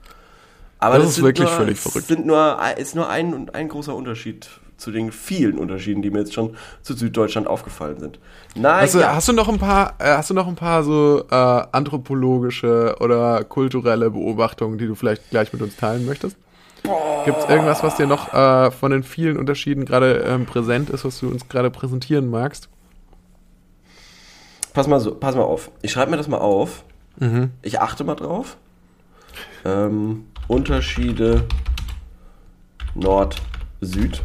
[0.79, 2.07] Aber Das ist sind wirklich nur, völlig verrückt.
[2.07, 6.33] Sind nur, ist nur ein, ein großer Unterschied zu den vielen Unterschieden, die mir jetzt
[6.33, 8.19] schon zu Süddeutschland aufgefallen sind.
[8.55, 9.15] Nein, Hast du, ja.
[9.15, 11.35] hast du noch ein paar, äh, hast du noch ein paar so äh,
[11.71, 16.35] anthropologische oder kulturelle Beobachtungen, die du vielleicht gleich mit uns teilen möchtest?
[17.23, 21.05] Gibt es irgendwas, was dir noch äh, von den vielen Unterschieden gerade ähm, präsent ist,
[21.05, 22.67] was du uns gerade präsentieren magst?
[24.73, 25.71] Pass, mal so, pass mal auf.
[25.81, 26.83] Ich schreibe mir das mal auf.
[27.17, 27.51] Mhm.
[27.61, 28.57] Ich achte mal drauf.
[29.65, 31.45] Ähm, Unterschiede
[32.95, 33.41] Nord,
[33.81, 34.21] Süd.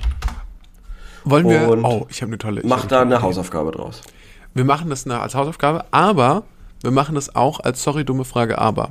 [1.25, 1.69] Wollen wir?
[1.69, 2.63] Und oh, ich habe eine tolle.
[2.65, 3.21] Mach da eine.
[3.23, 4.03] Hausaufgabe draus.
[4.55, 6.43] Wir machen das als Hausaufgabe, aber
[6.83, 8.91] wir machen das auch als sorry dumme Frage, aber.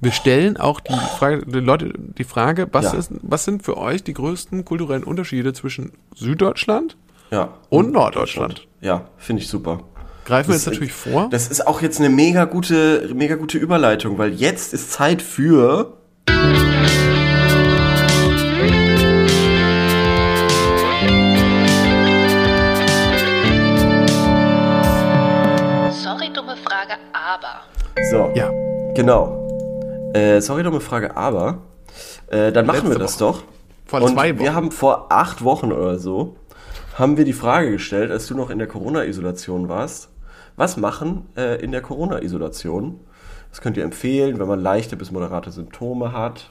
[0.00, 2.98] Wir stellen auch die Frage, die Leute die Frage, was Ja.
[2.98, 6.96] ist, was sind für euch die größten kulturellen Unterschiede zwischen Süddeutschland
[7.30, 7.54] Ja.
[7.70, 8.66] und Norddeutschland?
[8.82, 9.80] Ja, finde ich super.
[10.26, 11.28] Greifen wir Das jetzt ist- natürlich vor.
[11.30, 15.92] Das ist auch jetzt eine mega gute, mega gute Überleitung, weil jetzt ist Zeit für.
[25.90, 27.62] Sorry, dumme Frage, aber.
[28.10, 28.30] So.
[28.34, 28.50] Ja.
[28.94, 30.10] Genau.
[30.14, 31.58] Äh, sorry, dumme Frage, aber.
[32.28, 33.42] Äh, dann machen Letzte wir das doch.
[33.86, 34.40] Vor Und zwei Wochen.
[34.44, 36.36] wir haben vor acht Wochen oder so,
[36.94, 40.08] haben wir die Frage gestellt, als du noch in der Corona-Isolation warst.
[40.56, 42.98] Was machen äh, in der Corona-Isolation?
[43.50, 46.50] Das könnt ihr empfehlen, wenn man leichte bis moderate Symptome hat.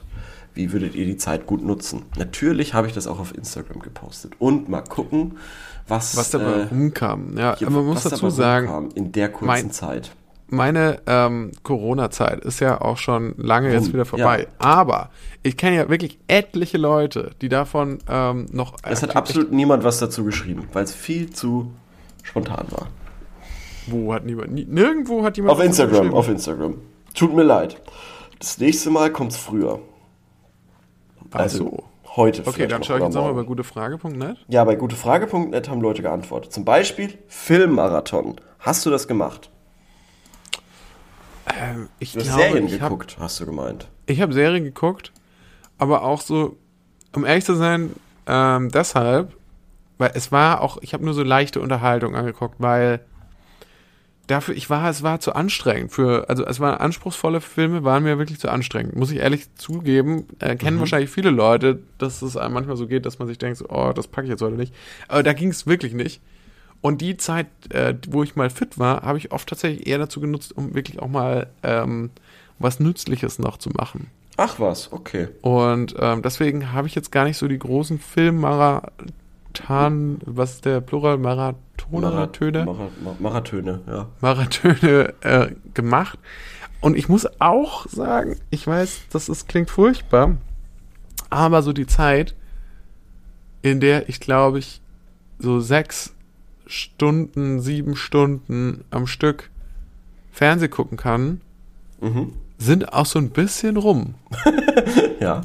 [0.54, 2.02] Wie würdet ihr die Zeit gut nutzen?
[2.16, 4.32] Natürlich habe ich das auch auf Instagram gepostet.
[4.38, 5.36] Und mal gucken,
[5.86, 7.36] was, was dabei äh, rumkam.
[7.36, 10.12] Ja, aber man muss was dazu sagen, in der kurzen mein- Zeit.
[10.48, 14.42] meine ähm, Corona-Zeit ist ja auch schon lange jetzt wieder vorbei.
[14.42, 14.46] ja.
[14.58, 15.10] Aber
[15.42, 18.76] ich kenne ja wirklich etliche Leute, die davon ähm, noch.
[18.82, 21.70] Es hat aktiv- absolut niemand was dazu geschrieben, weil es viel zu
[22.22, 22.86] spontan war.
[23.86, 24.52] Wo hat niemand?
[24.52, 25.56] Nie, nirgendwo hat jemand.
[25.58, 26.78] Auf Instagram, auf Instagram.
[27.14, 27.80] Tut mir leid.
[28.38, 29.80] Das nächste Mal kommt's früher.
[31.32, 31.84] Also.
[32.16, 32.46] heute.
[32.46, 34.38] Okay, dann schaue ich jetzt nochmal bei gutefrage.net.
[34.48, 36.52] Ja, bei gutefrage.net haben Leute geantwortet.
[36.52, 38.36] Zum Beispiel Filmmarathon.
[38.58, 39.50] Hast du das gemacht?
[41.60, 43.88] Ähm, ich Du hast glaube, Serien ich habe geguckt, hast du gemeint.
[44.06, 45.12] ich hab Serien geguckt,
[45.78, 46.56] aber auch so,
[47.14, 47.92] um ehrlich zu sein,
[48.26, 49.36] ähm, deshalb,
[49.98, 53.00] weil es war auch, ich habe nur so leichte Unterhaltung angeguckt, weil
[54.26, 58.18] dafür, ich war, es war zu anstrengend für, also es waren anspruchsvolle Filme, waren mir
[58.18, 60.26] wirklich zu anstrengend, muss ich ehrlich zugeben.
[60.40, 60.58] Äh, Mhm.
[60.58, 63.92] kennen wahrscheinlich viele Leute, dass es einem manchmal so geht, dass man sich denkt, oh,
[63.94, 64.74] das packe ich jetzt heute nicht.
[65.08, 66.20] Aber da ging es wirklich nicht.
[66.82, 70.20] Und die Zeit, äh, wo ich mal fit war, habe ich oft tatsächlich eher dazu
[70.20, 72.10] genutzt, um wirklich auch mal ähm,
[72.58, 74.08] was Nützliches noch zu machen.
[74.36, 75.28] Ach was, okay.
[75.40, 77.98] Und ähm, deswegen habe ich jetzt gar nicht so die großen
[79.58, 81.18] Filmmarathon, was ist der Plural?
[81.18, 82.32] Marathone?
[82.32, 82.64] Töne?
[82.64, 84.06] Mara Mara Marathöne, ja.
[84.20, 86.18] Marathöne äh, gemacht.
[86.80, 90.36] Und ich muss auch sagen, ich weiß, das ist, klingt furchtbar,
[91.30, 92.34] aber so die Zeit,
[93.62, 94.80] in der ich glaube ich
[95.38, 96.14] so sechs
[96.66, 99.50] Stunden, sieben Stunden am Stück
[100.32, 101.40] Fernseh gucken kann,
[102.00, 102.34] Mhm.
[102.58, 104.14] sind auch so ein bisschen rum.
[105.20, 105.42] Ja.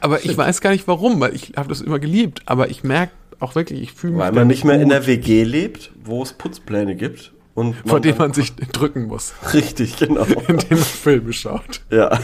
[0.00, 2.42] Aber ich weiß gar nicht warum, weil ich habe das immer geliebt.
[2.46, 5.06] Aber ich merke auch wirklich, ich fühle mich Weil man nicht mehr in gut, der
[5.06, 7.32] WG lebt, wo es Putzpläne gibt.
[7.54, 10.22] Und vor dem man sich drücken muss, Richtig, genau.
[10.48, 11.80] indem man Filme schaut.
[11.90, 12.18] ja.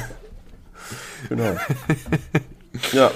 [1.28, 1.56] Genau.
[2.92, 3.10] ja.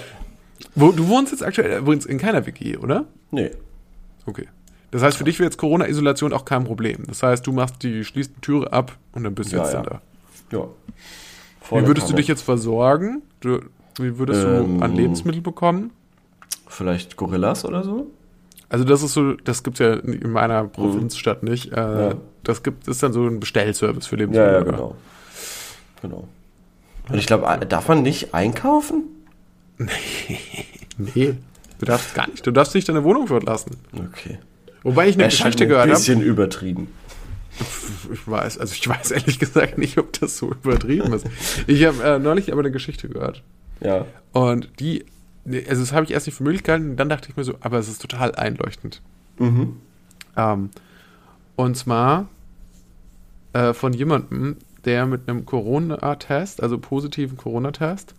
[0.75, 3.05] Wo, du wohnst jetzt aktuell übrigens in keiner WG, oder?
[3.31, 3.51] Nee.
[4.25, 4.47] Okay.
[4.91, 7.03] Das heißt, für dich wäre jetzt Corona-Isolation auch kein Problem.
[7.07, 9.75] Das heißt, du machst die, schließt die Türe ab und dann bist du Ja, jetzt
[9.75, 9.83] ja.
[9.83, 10.01] da.
[10.51, 10.65] Ja.
[11.61, 13.21] Vor Wie würdest du dich jetzt versorgen?
[13.41, 13.61] Du,
[13.99, 15.91] wie würdest Ähm, du an Lebensmittel bekommen?
[16.69, 18.07] Vielleicht Gorillas oder so?
[18.69, 21.73] Also das ist so, das gibt's ja in meiner Provinzstadt nicht.
[21.73, 21.77] Äh,
[22.11, 22.15] Ja.
[22.45, 24.53] Das gibt ist dann so ein Bestellservice für Ja, Lebensmittel.
[24.55, 24.71] ja, oder?
[24.73, 24.97] genau.
[26.03, 26.29] Genau.
[27.11, 29.05] Und ich glaube, darf man nicht einkaufen?
[31.15, 31.35] Nee,
[31.79, 32.45] du darfst gar nicht.
[32.47, 33.77] Du darfst nicht deine Wohnung verlassen.
[33.97, 34.39] Okay.
[34.83, 35.99] Wobei ich eine Erscheint Geschichte gehört Ein habe.
[36.01, 36.89] bisschen übertrieben.
[38.13, 41.27] Ich weiß, also ich weiß ehrlich gesagt nicht, ob das so übertrieben ist.
[41.67, 43.43] Ich habe äh, neulich aber eine Geschichte gehört.
[43.81, 44.07] Ja.
[44.33, 45.05] Und die, nee,
[45.69, 47.79] also das habe ich erst nicht für möglich gehalten, dann dachte ich mir so, aber
[47.79, 49.01] es ist total einleuchtend.
[49.39, 49.77] Mhm.
[50.37, 50.71] Ähm,
[51.57, 52.29] und zwar
[53.53, 58.15] äh, von jemandem, der mit einem Corona-Test, also positiven Corona-Test,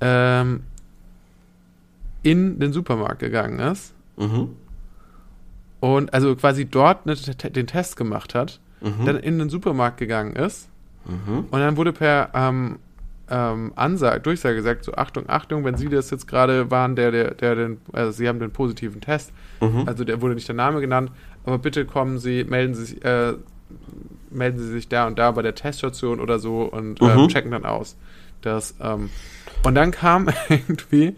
[0.00, 0.62] ähm,
[2.22, 4.50] in den Supermarkt gegangen ist Mhm.
[5.80, 7.16] und also quasi dort eine,
[7.50, 9.04] den Test gemacht hat, Mhm.
[9.04, 10.68] dann in den Supermarkt gegangen ist
[11.06, 11.46] Mhm.
[11.50, 12.78] und dann wurde per ähm,
[13.30, 17.34] ähm, Ansage, Durchsage gesagt, so Achtung, Achtung, wenn Sie das jetzt gerade waren, der, der,
[17.34, 19.84] der den, also Sie haben den positiven Test, Mhm.
[19.86, 21.10] also der wurde nicht der Name genannt,
[21.44, 23.34] aber bitte kommen Sie, melden Sie sich, äh,
[24.30, 27.28] melden Sie sich da und da bei der Teststation oder so und ähm, Mhm.
[27.28, 27.96] checken dann aus.
[28.42, 29.10] Das, ähm,
[29.64, 31.14] und dann kam irgendwie,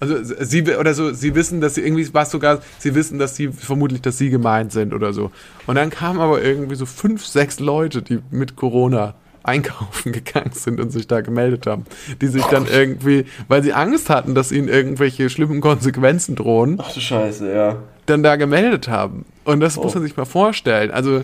[0.00, 3.34] also sie oder so, sie wissen, dass sie irgendwie war es sogar, sie wissen, dass
[3.36, 5.32] sie vermutlich, dass sie gemeint sind oder so.
[5.66, 9.14] Und dann kamen aber irgendwie so fünf, sechs Leute, die mit Corona
[9.48, 11.84] einkaufen gegangen sind und sich da gemeldet haben,
[12.20, 16.92] die sich dann irgendwie, weil sie Angst hatten, dass ihnen irgendwelche schlimmen Konsequenzen drohen, Ach
[16.92, 17.76] du Scheiße, ja.
[18.06, 19.24] dann da gemeldet haben.
[19.44, 19.98] Und das muss Oh.
[19.98, 20.90] man sich mal vorstellen.
[20.90, 21.22] Also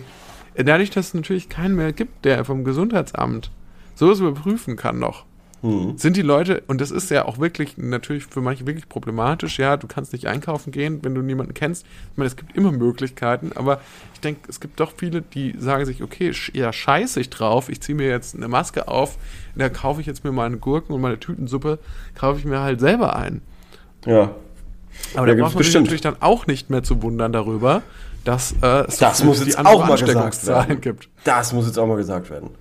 [0.55, 3.51] dadurch, dass es natürlich keinen mehr gibt, der vom Gesundheitsamt
[3.95, 5.25] sowas überprüfen kann noch,
[5.65, 5.97] Hm.
[5.97, 9.77] sind die Leute, und das ist ja auch wirklich natürlich für manche wirklich problematisch, ja,
[9.77, 11.85] du kannst nicht einkaufen gehen, wenn du niemanden kennst.
[12.11, 13.81] Ich meine, es gibt immer Möglichkeiten, aber
[14.13, 17.81] ich denke, es gibt doch viele, die sagen sich, okay, ja, scheiße ich drauf, ich
[17.81, 19.17] ziehe mir jetzt eine Maske auf,
[19.55, 21.79] da kaufe ich jetzt mir meine Gurken und meine Tütensuppe,
[22.13, 23.41] kaufe ich mir halt selber ein.
[24.05, 24.35] Ja.
[25.15, 27.81] Aber Ja, da braucht man sich natürlich dann auch nicht mehr zu wundern darüber,
[28.23, 30.81] dass äh, es Das muss jetzt auch mal gesagt werden.
[30.81, 31.09] gibt.
[31.23, 32.51] Das muss jetzt auch mal gesagt werden.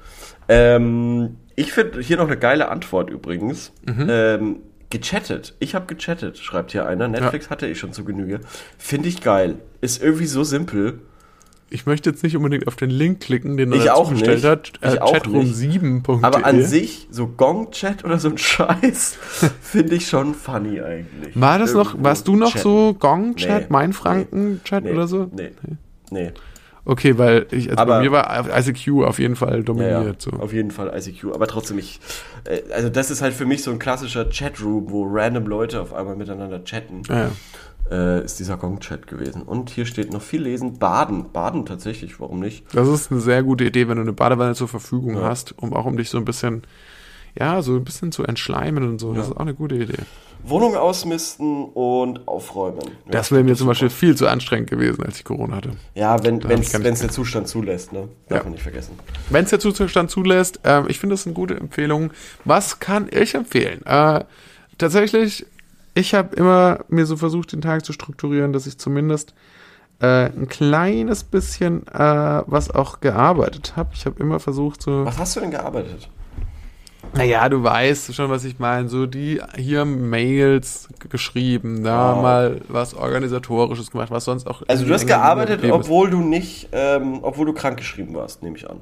[0.49, 3.73] Ähm, ich finde hier noch eine geile Antwort übrigens.
[3.87, 4.07] Mhm.
[4.09, 4.57] Ähm,
[4.91, 5.55] gechattet.
[5.59, 7.09] Ich habe gechattet, schreibt hier einer.
[7.09, 8.41] Netflix hatte ich schon zu Genüge.
[8.79, 9.57] Finde ich geil.
[9.81, 11.01] Ist irgendwie so simpel.
[11.71, 14.37] Ich möchte jetzt nicht unbedingt auf den Link klicken, den er Ich dazu auch gestellt
[14.37, 14.47] nicht.
[14.47, 14.73] hat.
[14.81, 16.19] Ich Äh, auch Chatroom7.de.
[16.23, 19.17] Aber an sich, so Gong-Chat oder so ein Scheiß,
[19.61, 21.41] finde ich schon funny eigentlich.
[21.41, 22.63] War das noch, Irgendwo warst du noch chatten.
[22.63, 25.29] so Gong-Chat, Nee, Mainfranken-Chat Nee, oder so?
[25.35, 25.51] Nee.
[26.11, 26.33] Nee.
[26.87, 30.21] Okay, weil ich, also Aber- bei mir war ICQ auf jeden Fall Ja, ja, dominiert.
[30.23, 30.31] so.
[30.33, 31.33] auf jeden Fall ICQ.
[31.35, 31.99] Aber trotzdem, ich,
[32.45, 35.95] äh, also das ist halt für mich so ein klassischer Chatroom, wo random Leute auf
[35.95, 37.03] einmal miteinander chatten.
[37.09, 37.31] Ja, ja.
[37.91, 39.43] Äh, ist dieser Gong-Chat gewesen.
[39.43, 40.79] Und hier steht noch viel lesen.
[40.79, 41.33] Baden.
[41.33, 42.65] Baden tatsächlich, warum nicht?
[42.75, 45.25] Das ist eine sehr gute Idee, wenn du eine Badewanne zur Verfügung Ja.
[45.25, 46.63] hast, um auch um dich so ein bisschen,
[47.39, 49.13] ja, so ein bisschen zu entschleimen und so.
[49.15, 49.31] Das Ja.
[49.33, 49.99] ist auch eine gute Idee.
[50.47, 52.83] Wohnung ausmisten und aufräumen.
[53.11, 55.71] Das wäre mir zum Beispiel viel zu anstrengend gewesen, als ich Corona hatte.
[55.95, 56.71] Ja, wenn es
[57.01, 58.09] der Zustand zulässt, ne?
[58.29, 58.45] Darf Ja.
[58.45, 58.99] man nicht vergessen.
[59.31, 62.11] Wenn es der Zustand zulässt, ähm, ich finde das eine gute Empfehlung.
[62.45, 63.81] Was kann ich empfehlen?
[63.87, 64.25] Äh,
[64.77, 65.47] tatsächlich,
[65.95, 69.33] ich habe immer mir so versucht, den Tag zu strukturieren, dass ich zumindest
[70.01, 73.91] äh, ein kleines bisschen äh, was auch gearbeitet habe.
[73.95, 75.07] Ich habe immer versucht, so.
[75.07, 76.11] Was hast du denn gearbeitet?
[77.17, 78.89] Naja, du weißt schon, was ich meine.
[78.89, 82.21] So die hier Mails geschrieben, da Ah.
[82.23, 84.63] mal was Organisatorisches gemacht, was sonst auch.
[84.67, 88.69] Also du hast gearbeitet, obwohl du nicht, ähm, obwohl du krank geschrieben warst, nehme ich
[88.69, 88.79] an.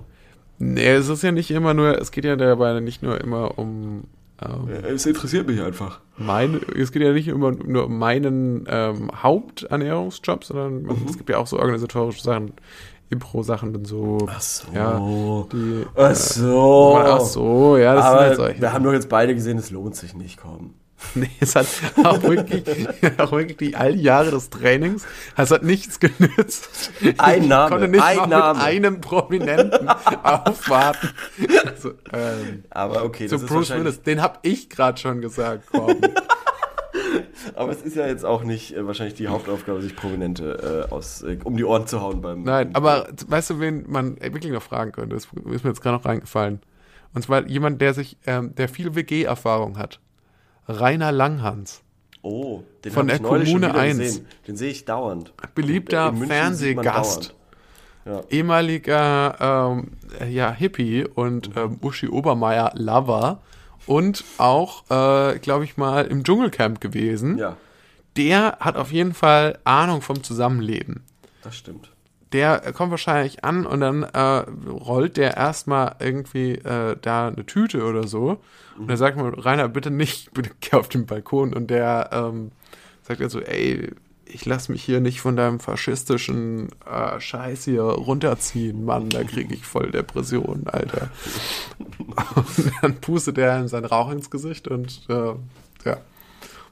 [0.58, 4.04] Nee, es ist ja nicht immer nur, es geht ja dabei nicht nur immer um.
[4.40, 6.00] Ähm, Es interessiert mich einfach.
[6.16, 11.06] Meine, es geht ja nicht immer nur um meinen ähm, Haupternährungsjob, sondern Mhm.
[11.08, 12.52] es gibt ja auch so organisatorische Sachen,
[13.12, 14.18] Impro-Sachen und so.
[14.28, 14.66] Ach so.
[14.74, 14.98] Ja,
[15.52, 16.96] die, Ach so.
[16.98, 18.60] Ach so, ja, das Aber sind halt solche.
[18.60, 20.74] wir haben doch jetzt beide gesehen, es lohnt sich nicht, komm.
[21.16, 21.66] Nee, es hat
[22.04, 22.62] auch wirklich,
[23.18, 25.04] auch wirklich die all Jahre des Trainings,
[25.36, 26.92] es hat nichts genützt.
[27.18, 28.58] Ein Ich Name, konnte nicht ein Name.
[28.58, 29.88] mit einem Prominenten
[30.22, 31.10] aufwarten.
[31.80, 35.20] So, ähm, Aber okay, so das ist Bruce wahrscheinlich, Willis, den hab ich gerade schon
[35.20, 35.96] gesagt, komm.
[37.54, 41.22] aber es ist ja jetzt auch nicht äh, wahrscheinlich die Hauptaufgabe, sich Prominente äh, aus,
[41.22, 42.42] äh, um die Ohren zu hauen beim.
[42.42, 45.14] Nein, aber weißt du, wen man wirklich noch fragen könnte?
[45.16, 46.60] Das ist mir jetzt gerade noch reingefallen.
[47.14, 50.00] Und zwar jemand, der sich, ähm, der viel WG-Erfahrung hat.
[50.68, 51.82] Rainer Langhans.
[52.22, 53.98] Oh, den Von ich der schon Kommune wieder 1.
[53.98, 54.26] gesehen.
[54.46, 55.32] Den sehe ich dauernd.
[55.54, 57.34] Beliebter Fernsehgast.
[58.06, 58.32] dauernd.
[58.32, 59.36] Ehemaliger
[59.72, 59.88] ähm,
[60.20, 61.62] äh, ja, Hippie und Mhm.
[61.62, 63.40] ähm, Uschi Obermeier Lover.
[63.86, 67.38] Und auch, äh, glaube ich mal, im Dschungelcamp gewesen.
[67.38, 67.56] Ja,
[68.16, 71.02] Der hat auf jeden Fall Ahnung vom Zusammenleben.
[71.42, 71.90] das stimmt.
[72.32, 74.18] der kommt wahrscheinlich an und dann äh,
[74.70, 78.38] rollt der erstmal irgendwie äh, da eine Tüte oder so.
[78.78, 81.52] Und dann sagt man, Rainer, bitte nicht, bitte geh auf den Balkon.
[81.52, 82.52] Und der ähm,
[83.02, 83.90] sagt dann so, ey,
[84.34, 89.54] ich lass mich hier nicht von deinem faschistischen äh, Scheiß hier runterziehen, Mann, da kriege
[89.54, 91.10] ich voll Depressionen, Alter.
[92.34, 95.34] Und dann pustet er ihm sein Rauch ins Gesicht und äh,
[95.84, 95.96] ja,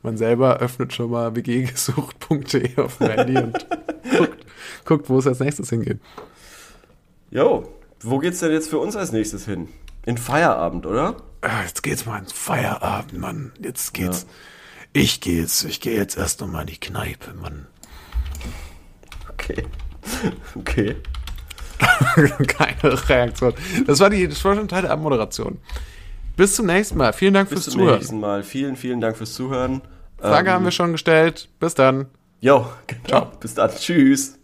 [0.03, 3.67] man selber öffnet schon mal wggesucht.de auf dem Handy und
[4.17, 4.47] guckt,
[4.85, 6.01] guckt, wo es als nächstes hingeht.
[7.31, 7.69] Jo,
[8.03, 9.69] wo geht's denn jetzt für uns als nächstes hin?
[10.07, 11.17] In Feierabend, oder?
[11.43, 13.53] Ah, Jetzt geht's mal ins Feierabend, Mann.
[13.61, 14.27] Jetzt geht's.
[14.93, 17.67] Ich gehe jetzt, ich gehe jetzt erst noch mal in die Kneipe, Mann.
[19.33, 19.65] Okay.
[20.57, 20.97] Okay.
[22.47, 23.55] Keine Reaktion.
[23.87, 25.59] Das war die, das war schon Teil der Abmoderation.
[26.37, 27.13] Bis zum nächsten Mal.
[27.13, 27.99] Vielen Dank Bis fürs zum Zuhören.
[27.99, 28.43] nächsten Mal.
[28.43, 29.83] Vielen, vielen Dank fürs Zuhören.
[30.19, 31.49] Frage Ähm, haben wir schon gestellt.
[31.59, 32.07] Bis dann.
[32.41, 33.27] Jo, genau.
[33.41, 33.71] Bis dann.
[33.71, 34.39] Tschüss.